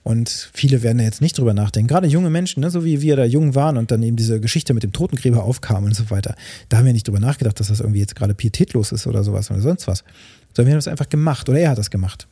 Und 0.05 0.51
viele 0.53 0.83
werden 0.83 0.99
ja 0.99 1.07
jetzt 1.07 1.23
nicht 1.23 1.39
drüber 1.39 1.55
nachdenken. 1.55 1.89
Gerade 1.89 2.07
junge 2.07 2.29
Menschen, 2.29 2.61
ne, 2.61 2.71
so 2.71 2.85
wie 2.85 3.01
wir 3.01 3.17
da 3.17 3.25
jung 3.25 3.55
waren 3.55 3.79
und 3.79 3.91
dann 3.91 4.03
eben 4.03 4.17
diese 4.17 4.38
Geschichte 4.38 4.75
mit 4.75 4.83
dem 4.83 4.93
Totengräber 4.93 5.43
aufkam 5.43 5.85
und 5.85 5.97
so 5.97 6.11
weiter. 6.11 6.37
Da 6.69 6.77
haben 6.77 6.85
wir 6.85 6.93
nicht 6.93 7.09
drüber 7.09 7.21
nachgedacht, 7.21 7.59
dass 7.59 7.69
das 7.69 7.81
irgendwie 7.81 8.01
jetzt 8.01 8.14
gerade 8.14 8.35
pietätlos 8.35 8.93
ist 8.93 9.07
oder 9.07 9.25
sowas 9.25 9.51
oder 9.51 9.61
sonst 9.61 9.88
was. 9.88 10.05
Sondern 10.53 10.67
wir 10.69 10.73
haben 10.75 10.79
das 10.79 10.88
einfach 10.88 11.09
gemacht 11.09 11.49
oder 11.49 11.59
er 11.59 11.71
hat 11.71 11.79
das 11.79 11.90
gemacht. 11.90 12.29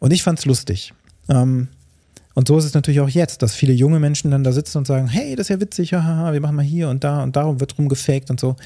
Und 0.00 0.12
ich 0.12 0.24
fand 0.24 0.40
es 0.40 0.44
lustig. 0.44 0.92
Ähm, 1.28 1.68
und 2.34 2.48
so 2.48 2.58
ist 2.58 2.64
es 2.64 2.74
natürlich 2.74 3.00
auch 3.00 3.08
jetzt, 3.08 3.42
dass 3.42 3.54
viele 3.54 3.72
junge 3.72 4.00
Menschen 4.00 4.32
dann 4.32 4.42
da 4.42 4.52
sitzen 4.52 4.78
und 4.78 4.86
sagen, 4.86 5.06
hey, 5.06 5.36
das 5.36 5.46
ist 5.46 5.50
ja 5.50 5.60
witzig, 5.60 5.94
haha, 5.94 6.32
wir 6.32 6.40
machen 6.40 6.56
mal 6.56 6.64
hier 6.64 6.88
und 6.88 7.04
da 7.04 7.22
und 7.22 7.36
darum 7.36 7.60
wird 7.60 7.78
rumgefaked 7.78 8.30
und 8.30 8.40
so. 8.40 8.56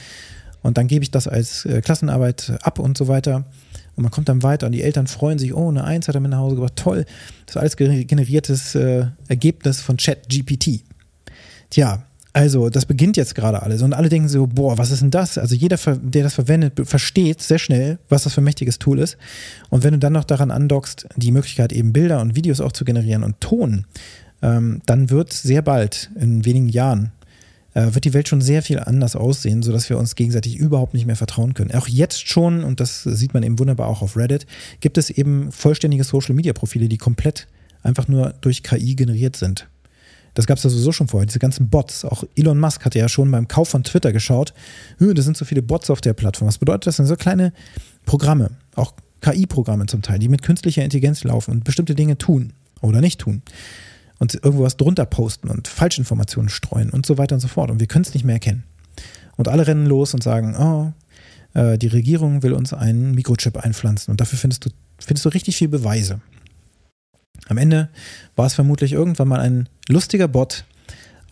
Und 0.62 0.78
dann 0.78 0.86
gebe 0.86 1.02
ich 1.02 1.10
das 1.10 1.28
als 1.28 1.66
äh, 1.66 1.82
Klassenarbeit 1.82 2.52
ab 2.62 2.78
und 2.78 2.96
so 2.96 3.08
weiter. 3.08 3.44
Und 3.94 4.02
man 4.04 4.10
kommt 4.10 4.28
dann 4.28 4.42
weiter 4.42 4.66
und 4.66 4.72
die 4.72 4.82
Eltern 4.82 5.06
freuen 5.06 5.38
sich, 5.38 5.54
oh, 5.54 5.68
eine 5.68 5.84
Eins 5.84 6.08
hat 6.08 6.14
er 6.14 6.20
mit 6.20 6.30
nach 6.30 6.38
Hause 6.38 6.56
gebracht, 6.56 6.76
toll. 6.76 7.04
Das 7.46 7.56
ist 7.56 7.60
alles 7.60 7.76
generiertes 7.76 8.74
äh, 8.74 9.06
Ergebnis 9.28 9.80
von 9.80 9.96
ChatGPT. 9.96 10.82
Tja, 11.70 12.04
also 12.34 12.70
das 12.70 12.86
beginnt 12.86 13.18
jetzt 13.18 13.34
gerade 13.34 13.62
alles 13.62 13.82
und 13.82 13.92
alle 13.92 14.08
denken 14.08 14.28
so, 14.28 14.46
boah, 14.46 14.78
was 14.78 14.90
ist 14.90 15.02
denn 15.02 15.10
das? 15.10 15.36
Also 15.36 15.54
jeder, 15.54 15.76
der 15.76 16.22
das 16.22 16.34
verwendet, 16.34 16.80
versteht 16.84 17.42
sehr 17.42 17.58
schnell, 17.58 17.98
was 18.08 18.24
das 18.24 18.32
für 18.32 18.40
ein 18.40 18.44
mächtiges 18.44 18.78
Tool 18.78 18.98
ist. 18.98 19.18
Und 19.68 19.84
wenn 19.84 19.92
du 19.92 19.98
dann 19.98 20.14
noch 20.14 20.24
daran 20.24 20.50
andockst, 20.50 21.06
die 21.16 21.30
Möglichkeit 21.30 21.72
eben 21.72 21.92
Bilder 21.92 22.20
und 22.22 22.34
Videos 22.34 22.62
auch 22.62 22.72
zu 22.72 22.86
generieren 22.86 23.22
und 23.22 23.40
Ton, 23.40 23.84
ähm, 24.40 24.80
dann 24.86 25.10
wird 25.10 25.32
sehr 25.32 25.60
bald, 25.60 26.10
in 26.18 26.46
wenigen 26.46 26.70
Jahren, 26.70 27.12
äh, 27.74 27.94
wird 27.94 28.04
die 28.04 28.14
Welt 28.14 28.28
schon 28.28 28.40
sehr 28.40 28.62
viel 28.62 28.78
anders 28.78 29.16
aussehen, 29.16 29.62
sodass 29.62 29.88
wir 29.88 29.98
uns 29.98 30.14
gegenseitig 30.14 30.56
überhaupt 30.56 30.94
nicht 30.94 31.06
mehr 31.06 31.16
vertrauen 31.16 31.54
können. 31.54 31.72
Auch 31.72 31.88
jetzt 31.88 32.28
schon, 32.28 32.64
und 32.64 32.80
das 32.80 33.02
sieht 33.02 33.34
man 33.34 33.42
eben 33.42 33.58
wunderbar 33.58 33.88
auch 33.88 34.02
auf 34.02 34.16
Reddit, 34.16 34.46
gibt 34.80 34.98
es 34.98 35.10
eben 35.10 35.50
vollständige 35.52 36.04
Social-Media-Profile, 36.04 36.88
die 36.88 36.98
komplett 36.98 37.48
einfach 37.82 38.08
nur 38.08 38.34
durch 38.40 38.62
KI 38.62 38.94
generiert 38.94 39.36
sind. 39.36 39.68
Das 40.34 40.46
gab 40.46 40.56
es 40.56 40.64
ja 40.64 40.70
sowieso 40.70 40.92
schon 40.92 41.08
vorher, 41.08 41.26
diese 41.26 41.38
ganzen 41.38 41.68
Bots. 41.68 42.04
Auch 42.04 42.24
Elon 42.36 42.58
Musk 42.58 42.84
hatte 42.84 42.98
ja 42.98 43.08
schon 43.08 43.30
beim 43.30 43.48
Kauf 43.48 43.68
von 43.68 43.84
Twitter 43.84 44.12
geschaut, 44.12 44.54
da 44.98 45.22
sind 45.22 45.36
so 45.36 45.44
viele 45.44 45.62
Bots 45.62 45.90
auf 45.90 46.00
der 46.00 46.14
Plattform. 46.14 46.48
Was 46.48 46.58
bedeutet 46.58 46.86
das? 46.86 46.96
Das 46.96 47.06
sind 47.06 47.06
so 47.06 47.16
kleine 47.16 47.52
Programme, 48.06 48.50
auch 48.74 48.94
KI-Programme 49.20 49.86
zum 49.86 50.02
Teil, 50.02 50.18
die 50.18 50.28
mit 50.28 50.42
künstlicher 50.42 50.82
Intelligenz 50.82 51.22
laufen 51.24 51.52
und 51.52 51.64
bestimmte 51.64 51.94
Dinge 51.94 52.16
tun 52.16 52.54
oder 52.80 53.00
nicht 53.00 53.20
tun 53.20 53.42
und 54.22 54.34
irgendwo 54.34 54.62
was 54.62 54.76
drunter 54.76 55.04
posten 55.04 55.48
und 55.48 55.66
Falschinformationen 55.66 56.48
streuen 56.48 56.90
und 56.90 57.04
so 57.06 57.18
weiter 57.18 57.34
und 57.34 57.40
so 57.40 57.48
fort. 57.48 57.72
Und 57.72 57.80
wir 57.80 57.88
können 57.88 58.04
es 58.04 58.14
nicht 58.14 58.24
mehr 58.24 58.36
erkennen. 58.36 58.62
Und 59.36 59.48
alle 59.48 59.66
rennen 59.66 59.84
los 59.84 60.14
und 60.14 60.22
sagen, 60.22 60.54
oh, 60.56 60.92
äh, 61.58 61.76
die 61.76 61.88
Regierung 61.88 62.44
will 62.44 62.52
uns 62.52 62.72
einen 62.72 63.16
Mikrochip 63.16 63.56
einpflanzen 63.56 64.12
und 64.12 64.20
dafür 64.20 64.38
findest 64.38 64.64
du, 64.64 64.70
findest 65.00 65.24
du 65.24 65.30
richtig 65.30 65.56
viel 65.56 65.66
Beweise. 65.66 66.20
Am 67.48 67.58
Ende 67.58 67.88
war 68.36 68.46
es 68.46 68.54
vermutlich 68.54 68.92
irgendwann 68.92 69.26
mal 69.26 69.40
ein 69.40 69.68
lustiger 69.88 70.28
Bot, 70.28 70.66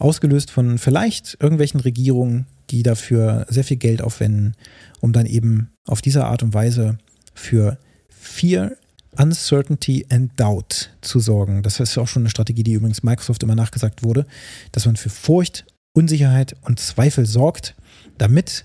ausgelöst 0.00 0.50
von 0.50 0.76
vielleicht 0.76 1.36
irgendwelchen 1.40 1.78
Regierungen, 1.78 2.46
die 2.70 2.82
dafür 2.82 3.46
sehr 3.48 3.62
viel 3.62 3.76
Geld 3.76 4.02
aufwenden, 4.02 4.56
um 4.98 5.12
dann 5.12 5.26
eben 5.26 5.70
auf 5.86 6.02
diese 6.02 6.24
Art 6.24 6.42
und 6.42 6.54
Weise 6.54 6.98
für 7.34 7.78
vier 8.08 8.76
Uncertainty 9.20 10.06
and 10.08 10.32
Doubt 10.36 10.90
zu 11.02 11.20
sorgen. 11.20 11.62
Das 11.62 11.78
ist 11.78 11.98
auch 11.98 12.08
schon 12.08 12.22
eine 12.22 12.30
Strategie, 12.30 12.62
die 12.62 12.72
übrigens 12.72 13.02
Microsoft 13.02 13.42
immer 13.42 13.54
nachgesagt 13.54 14.02
wurde, 14.02 14.26
dass 14.72 14.86
man 14.86 14.96
für 14.96 15.10
Furcht, 15.10 15.66
Unsicherheit 15.92 16.56
und 16.62 16.80
Zweifel 16.80 17.26
sorgt, 17.26 17.74
damit, 18.16 18.64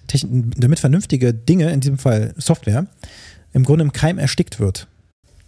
damit 0.58 0.80
vernünftige 0.80 1.34
Dinge, 1.34 1.72
in 1.72 1.82
diesem 1.82 1.98
Fall 1.98 2.34
Software, 2.38 2.88
im 3.52 3.63
Grunde 3.63 3.84
im 3.84 3.91
Keim 3.91 4.18
erstickt 4.18 4.60
wird. 4.60 4.88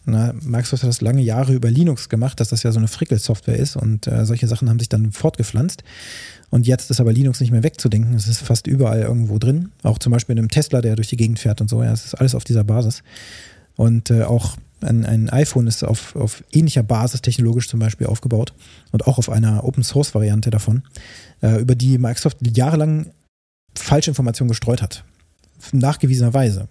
Na, 0.05 0.33
Microsoft 0.41 0.83
hat 0.83 0.89
das 0.89 1.01
lange 1.01 1.21
Jahre 1.21 1.53
über 1.53 1.69
Linux 1.69 2.07
gemacht, 2.07 2.39
dass 2.39 2.49
das 2.49 2.63
ja 2.63 2.71
so 2.71 2.79
eine 2.79 2.87
Frickel-Software 2.87 3.57
ist 3.57 3.75
und 3.75 4.07
äh, 4.07 4.25
solche 4.25 4.47
Sachen 4.47 4.69
haben 4.69 4.79
sich 4.79 4.87
dann 4.89 5.11
fortgepflanzt. 5.11 5.83
Und 6.49 6.65
jetzt 6.65 6.89
ist 6.89 7.01
aber 7.01 7.11
Linux 7.11 7.41
nicht 7.41 7.51
mehr 7.51 7.63
wegzudenken. 7.63 8.13
Es 8.13 8.27
ist 8.27 8.39
fast 8.39 8.67
überall 8.67 9.01
irgendwo 9.01 9.37
drin. 9.37 9.71
Auch 9.83 9.99
zum 9.99 10.13
Beispiel 10.13 10.33
in 10.33 10.39
einem 10.39 10.49
Tesla, 10.49 10.79
der 10.81 10.95
durch 10.95 11.09
die 11.09 11.17
Gegend 11.17 11.39
fährt 11.39 11.59
und 11.59 11.69
so. 11.69 11.83
Ja, 11.83 11.91
es 11.91 12.05
ist 12.05 12.15
alles 12.15 12.35
auf 12.35 12.45
dieser 12.45 12.63
Basis. 12.63 13.03
Und 13.75 14.09
äh, 14.09 14.23
auch 14.23 14.55
ein, 14.81 15.05
ein 15.05 15.29
iPhone 15.29 15.67
ist 15.67 15.83
auf, 15.83 16.15
auf 16.15 16.43
ähnlicher 16.51 16.83
Basis 16.83 17.21
technologisch 17.21 17.67
zum 17.67 17.79
Beispiel 17.79 18.07
aufgebaut 18.07 18.53
und 18.91 19.07
auch 19.07 19.17
auf 19.17 19.29
einer 19.29 19.63
Open 19.63 19.83
Source 19.83 20.13
Variante 20.13 20.49
davon, 20.49 20.83
äh, 21.41 21.59
über 21.59 21.75
die 21.75 21.97
Microsoft 21.97 22.37
jahrelang 22.55 23.07
Falschinformationen 23.75 24.49
gestreut 24.49 24.81
hat. 24.81 25.03
Nachgewiesenerweise. 25.71 26.67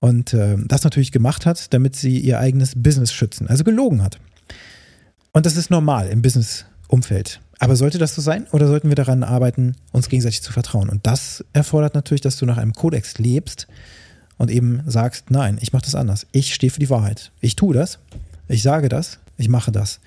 Und 0.00 0.34
äh, 0.34 0.56
das 0.66 0.84
natürlich 0.84 1.12
gemacht 1.12 1.46
hat, 1.46 1.72
damit 1.72 1.96
sie 1.96 2.18
ihr 2.18 2.38
eigenes 2.38 2.74
Business 2.76 3.12
schützen. 3.12 3.48
Also 3.48 3.64
gelogen 3.64 4.02
hat. 4.02 4.18
Und 5.32 5.46
das 5.46 5.56
ist 5.56 5.70
normal 5.70 6.08
im 6.08 6.22
Business-Umfeld. 6.22 7.40
Aber 7.58 7.76
sollte 7.76 7.98
das 7.98 8.14
so 8.14 8.22
sein 8.22 8.46
oder 8.52 8.68
sollten 8.68 8.88
wir 8.88 8.96
daran 8.96 9.22
arbeiten, 9.22 9.76
uns 9.92 10.08
gegenseitig 10.08 10.42
zu 10.42 10.52
vertrauen? 10.52 10.88
Und 10.90 11.06
das 11.06 11.44
erfordert 11.52 11.94
natürlich, 11.94 12.20
dass 12.20 12.36
du 12.36 12.46
nach 12.46 12.58
einem 12.58 12.72
Kodex 12.72 13.18
lebst, 13.18 13.66
und 14.38 14.50
eben 14.50 14.82
sagst, 14.86 15.30
nein, 15.30 15.58
ich 15.60 15.72
mache 15.72 15.84
das 15.84 15.94
anders. 15.94 16.26
Ich 16.32 16.54
stehe 16.54 16.70
für 16.70 16.80
die 16.80 16.90
Wahrheit. 16.90 17.32
Ich 17.40 17.56
tue 17.56 17.74
das, 17.74 17.98
ich 18.48 18.62
sage 18.62 18.88
das, 18.88 19.18
ich 19.36 19.48
mache 19.48 19.72
das. 19.72 20.00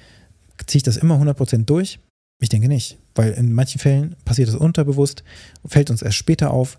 Ziehe 0.66 0.80
ich 0.80 0.84
das 0.84 0.98
immer 0.98 1.16
100% 1.16 1.66
durch? 1.66 2.00
Ich 2.42 2.50
denke 2.50 2.68
nicht, 2.68 2.98
weil 3.16 3.32
in 3.32 3.54
manchen 3.54 3.80
Fällen 3.80 4.16
passiert 4.24 4.50
es 4.50 4.56
unterbewusst, 4.56 5.24
fällt 5.66 5.90
uns 5.90 6.02
erst 6.02 6.18
später 6.18 6.52
auf 6.52 6.78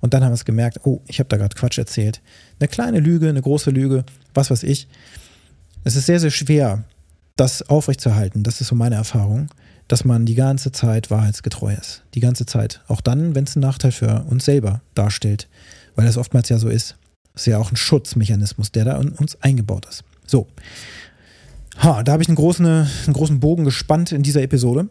und 0.00 0.14
dann 0.14 0.22
haben 0.22 0.30
wir 0.30 0.34
es 0.34 0.44
gemerkt, 0.44 0.80
oh, 0.84 1.00
ich 1.06 1.20
habe 1.20 1.28
da 1.28 1.36
gerade 1.36 1.54
Quatsch 1.54 1.78
erzählt. 1.78 2.20
Eine 2.58 2.68
kleine 2.68 3.00
Lüge, 3.00 3.28
eine 3.28 3.42
große 3.42 3.70
Lüge, 3.70 4.04
was 4.34 4.50
weiß 4.50 4.62
ich. 4.64 4.88
Es 5.84 5.96
ist 5.96 6.06
sehr, 6.06 6.20
sehr 6.20 6.30
schwer, 6.30 6.84
das 7.36 7.62
aufrechtzuerhalten. 7.68 8.42
Das 8.42 8.60
ist 8.60 8.68
so 8.68 8.74
meine 8.74 8.96
Erfahrung, 8.96 9.48
dass 9.88 10.04
man 10.04 10.26
die 10.26 10.34
ganze 10.34 10.72
Zeit 10.72 11.10
wahrheitsgetreu 11.10 11.72
ist. 11.74 12.02
Die 12.14 12.20
ganze 12.20 12.46
Zeit. 12.46 12.82
Auch 12.88 13.00
dann, 13.00 13.34
wenn 13.34 13.44
es 13.44 13.56
einen 13.56 13.62
Nachteil 13.62 13.92
für 13.92 14.24
uns 14.28 14.44
selber 14.44 14.80
darstellt. 14.94 15.48
Weil 15.96 16.06
das 16.06 16.16
oftmals 16.16 16.48
ja 16.48 16.58
so 16.58 16.68
ist. 16.68 16.96
Das 17.32 17.42
ist 17.42 17.46
ja 17.46 17.58
auch 17.58 17.70
ein 17.70 17.76
Schutzmechanismus, 17.76 18.72
der 18.72 18.84
da 18.84 19.00
in 19.00 19.10
uns 19.10 19.40
eingebaut 19.42 19.86
ist. 19.86 20.04
So. 20.26 20.46
Ha, 21.78 22.02
da 22.02 22.12
habe 22.12 22.22
ich 22.22 22.28
einen 22.28 22.36
großen, 22.36 22.66
einen 22.66 23.12
großen 23.12 23.40
Bogen 23.40 23.64
gespannt 23.64 24.12
in 24.12 24.22
dieser 24.22 24.42
Episode. 24.42 24.88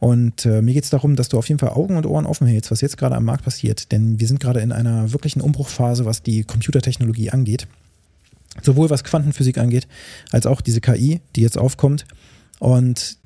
Und 0.00 0.46
äh, 0.46 0.62
mir 0.62 0.74
geht 0.74 0.84
es 0.84 0.90
darum, 0.90 1.16
dass 1.16 1.28
du 1.28 1.38
auf 1.38 1.48
jeden 1.48 1.58
Fall 1.58 1.70
Augen 1.70 1.96
und 1.96 2.06
Ohren 2.06 2.26
offen 2.26 2.46
hältst, 2.46 2.70
was 2.70 2.80
jetzt 2.80 2.96
gerade 2.96 3.16
am 3.16 3.24
Markt 3.24 3.44
passiert. 3.44 3.90
Denn 3.90 4.20
wir 4.20 4.28
sind 4.28 4.40
gerade 4.40 4.60
in 4.60 4.72
einer 4.72 5.12
wirklichen 5.12 5.40
Umbruchphase, 5.40 6.04
was 6.04 6.22
die 6.22 6.44
Computertechnologie 6.44 7.30
angeht. 7.30 7.66
Sowohl 8.62 8.90
was 8.90 9.04
Quantenphysik 9.04 9.58
angeht, 9.58 9.86
als 10.30 10.46
auch 10.46 10.60
diese 10.60 10.80
KI, 10.80 11.20
die 11.36 11.42
jetzt 11.42 11.58
aufkommt. 11.58 12.04
Und 12.58 13.18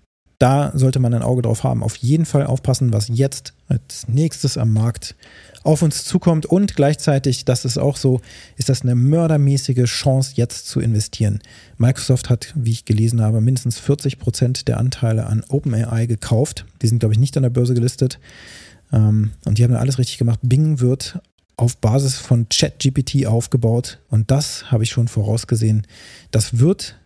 da 0.43 0.73
sollte 0.75 0.99
man 0.99 1.15
ein 1.15 1.23
Auge 1.23 1.43
drauf 1.43 1.63
haben. 1.63 1.85
Auf 1.85 1.95
jeden 1.95 2.27
Fall 2.27 2.45
aufpassen, 2.45 2.93
was 2.93 3.07
jetzt 3.07 3.55
als 3.69 4.09
nächstes 4.09 4.59
am 4.59 4.73
Markt 4.73 5.15
auf 5.63 5.83
uns 5.83 6.05
zukommt. 6.05 6.47
Und 6.47 6.75
gleichzeitig, 6.75 7.45
das 7.45 7.65
ist 7.65 7.79
auch 7.79 7.97
so, 7.97 8.21
ist 8.57 8.69
das 8.69 8.83
eine 8.83 8.97
mördermäßige 8.97 9.85
Chance, 9.85 10.33
jetzt 10.35 10.67
zu 10.67 10.81
investieren. 10.81 11.39
Microsoft 11.79 12.29
hat, 12.29 12.53
wie 12.57 12.73
ich 12.73 12.85
gelesen 12.85 13.21
habe, 13.21 13.41
mindestens 13.41 13.79
40 13.79 14.19
Prozent 14.19 14.67
der 14.67 14.79
Anteile 14.79 15.27
an 15.27 15.45
OpenAI 15.49 16.07
gekauft. 16.07 16.67
Die 16.83 16.89
sind, 16.89 16.99
glaube 16.99 17.15
ich, 17.15 17.21
nicht 17.21 17.37
an 17.37 17.45
der 17.45 17.51
Börse 17.51 17.75
gelistet. 17.75 18.19
Ähm, 18.93 19.31
und 19.45 19.59
die 19.59 19.63
haben 19.63 19.77
alles 19.77 20.01
richtig 20.01 20.19
gemacht. 20.19 20.41
Bing 20.43 20.81
wird 20.81 21.21
auf 21.57 21.77
Basis 21.77 22.17
von 22.17 22.49
ChatGPT 22.49 23.27
aufgebaut. 23.27 24.01
Und 24.09 24.33
das 24.33 24.73
habe 24.73 24.83
ich 24.83 24.91
schon 24.91 25.07
vorausgesehen. 25.07 25.87
Das 26.33 26.59
wird, 26.59 26.99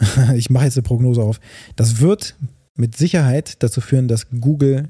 ich 0.34 0.48
mache 0.48 0.64
jetzt 0.64 0.78
eine 0.78 0.84
Prognose 0.84 1.20
auf, 1.20 1.38
das 1.76 2.00
wird 2.00 2.34
mit 2.76 2.96
Sicherheit 2.96 3.62
dazu 3.62 3.80
führen, 3.80 4.08
dass 4.08 4.28
Google 4.30 4.88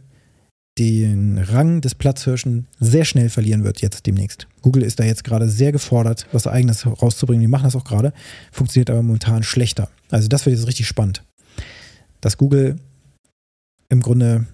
den 0.79 1.39
Rang 1.39 1.83
des 1.83 1.95
Platzhirschen 1.95 2.67
sehr 2.81 3.05
schnell 3.05 3.29
verlieren 3.29 3.65
wird 3.65 3.83
jetzt 3.83 4.07
demnächst. 4.07 4.47
Google 4.63 4.83
ist 4.83 4.99
da 4.99 5.05
jetzt 5.05 5.25
gerade 5.25 5.49
sehr 5.49 5.71
gefordert, 5.71 6.27
was 6.33 6.47
eigenes 6.47 6.87
rauszubringen. 6.87 7.43
Die 7.43 7.49
machen 7.49 7.65
das 7.65 7.77
auch 7.77 7.85
gerade, 7.85 8.13
funktioniert 8.51 8.89
aber 8.89 9.03
momentan 9.03 9.43
schlechter. 9.43 9.91
Also 10.11 10.29
das 10.29 10.47
wird 10.47 10.57
jetzt 10.57 10.67
richtig 10.67 10.87
spannend. 10.87 11.25
Dass 12.21 12.39
Google 12.39 12.77
im 13.91 14.01
Grunde 14.01 14.47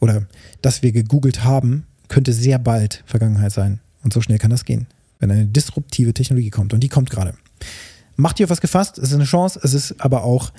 oder 0.00 0.26
dass 0.62 0.82
wir 0.82 0.92
gegoogelt 0.92 1.44
haben, 1.44 1.86
könnte 2.08 2.32
sehr 2.32 2.58
bald 2.58 3.02
Vergangenheit 3.06 3.52
sein. 3.52 3.80
Und 4.02 4.12
so 4.12 4.20
schnell 4.20 4.38
kann 4.38 4.50
das 4.50 4.64
gehen, 4.64 4.86
wenn 5.18 5.30
eine 5.30 5.46
disruptive 5.46 6.14
Technologie 6.14 6.50
kommt. 6.50 6.72
Und 6.72 6.80
die 6.80 6.88
kommt 6.88 7.10
gerade. 7.10 7.34
Macht 8.16 8.40
ihr 8.40 8.44
auf 8.44 8.50
was 8.50 8.60
gefasst? 8.60 8.98
Es 8.98 9.10
ist 9.10 9.14
eine 9.14 9.24
Chance, 9.24 9.60
es 9.62 9.74
ist 9.74 10.00
aber 10.00 10.24
auch 10.24 10.52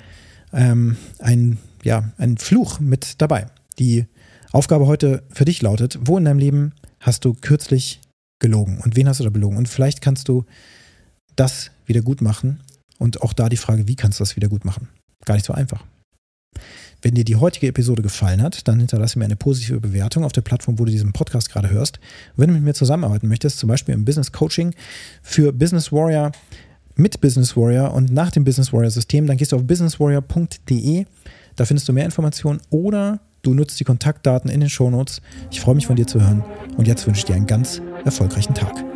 ähm, 0.52 0.96
ein 1.18 1.58
ja, 1.84 2.12
ein 2.18 2.38
Fluch 2.38 2.80
mit 2.80 3.20
dabei. 3.20 3.46
Die 3.78 4.06
Aufgabe 4.52 4.86
heute 4.86 5.22
für 5.30 5.44
dich 5.44 5.62
lautet, 5.62 5.98
wo 6.00 6.18
in 6.18 6.24
deinem 6.24 6.38
Leben 6.38 6.72
hast 7.00 7.24
du 7.24 7.34
kürzlich 7.34 8.00
gelogen 8.38 8.78
und 8.82 8.96
wen 8.96 9.08
hast 9.08 9.20
du 9.20 9.24
da 9.24 9.30
belogen? 9.30 9.56
Und 9.56 9.68
vielleicht 9.68 10.00
kannst 10.00 10.28
du 10.28 10.44
das 11.36 11.70
wieder 11.86 12.02
gut 12.02 12.20
machen 12.20 12.60
und 12.98 13.22
auch 13.22 13.32
da 13.32 13.48
die 13.48 13.56
Frage, 13.56 13.88
wie 13.88 13.96
kannst 13.96 14.20
du 14.20 14.22
das 14.22 14.36
wieder 14.36 14.48
gut 14.48 14.64
machen? 14.64 14.88
Gar 15.24 15.34
nicht 15.34 15.46
so 15.46 15.52
einfach. 15.52 15.84
Wenn 17.02 17.14
dir 17.14 17.24
die 17.24 17.36
heutige 17.36 17.66
Episode 17.66 18.02
gefallen 18.02 18.40
hat, 18.40 18.66
dann 18.66 18.78
hinterlasse 18.78 19.18
mir 19.18 19.26
eine 19.26 19.36
positive 19.36 19.80
Bewertung 19.80 20.24
auf 20.24 20.32
der 20.32 20.40
Plattform, 20.40 20.78
wo 20.78 20.84
du 20.84 20.90
diesen 20.90 21.12
Podcast 21.12 21.50
gerade 21.50 21.68
hörst. 21.70 21.98
wenn 22.36 22.48
du 22.48 22.54
mit 22.54 22.62
mir 22.62 22.74
zusammenarbeiten 22.74 23.28
möchtest, 23.28 23.58
zum 23.58 23.68
Beispiel 23.68 23.94
im 23.94 24.04
Business 24.04 24.32
Coaching 24.32 24.74
für 25.22 25.52
Business 25.52 25.92
Warrior, 25.92 26.32
mit 26.96 27.20
Business 27.20 27.56
Warrior 27.56 27.92
und 27.92 28.12
nach 28.12 28.30
dem 28.30 28.44
Business 28.44 28.72
Warrior 28.72 28.90
System, 28.90 29.26
dann 29.26 29.36
gehst 29.36 29.52
du 29.52 29.56
auf 29.56 29.64
businesswarrior.de 29.64 31.06
da 31.56 31.64
findest 31.64 31.88
du 31.88 31.92
mehr 31.92 32.04
Informationen 32.04 32.60
oder 32.70 33.20
du 33.42 33.54
nutzt 33.54 33.78
die 33.80 33.84
Kontaktdaten 33.84 34.50
in 34.50 34.60
den 34.60 34.70
Shownotes. 34.70 35.20
Ich 35.50 35.60
freue 35.60 35.74
mich 35.74 35.86
von 35.86 35.96
dir 35.96 36.06
zu 36.06 36.20
hören 36.20 36.44
und 36.76 36.88
jetzt 36.88 37.06
wünsche 37.06 37.20
ich 37.20 37.24
dir 37.24 37.34
einen 37.34 37.46
ganz 37.46 37.80
erfolgreichen 38.04 38.54
Tag. 38.54 38.93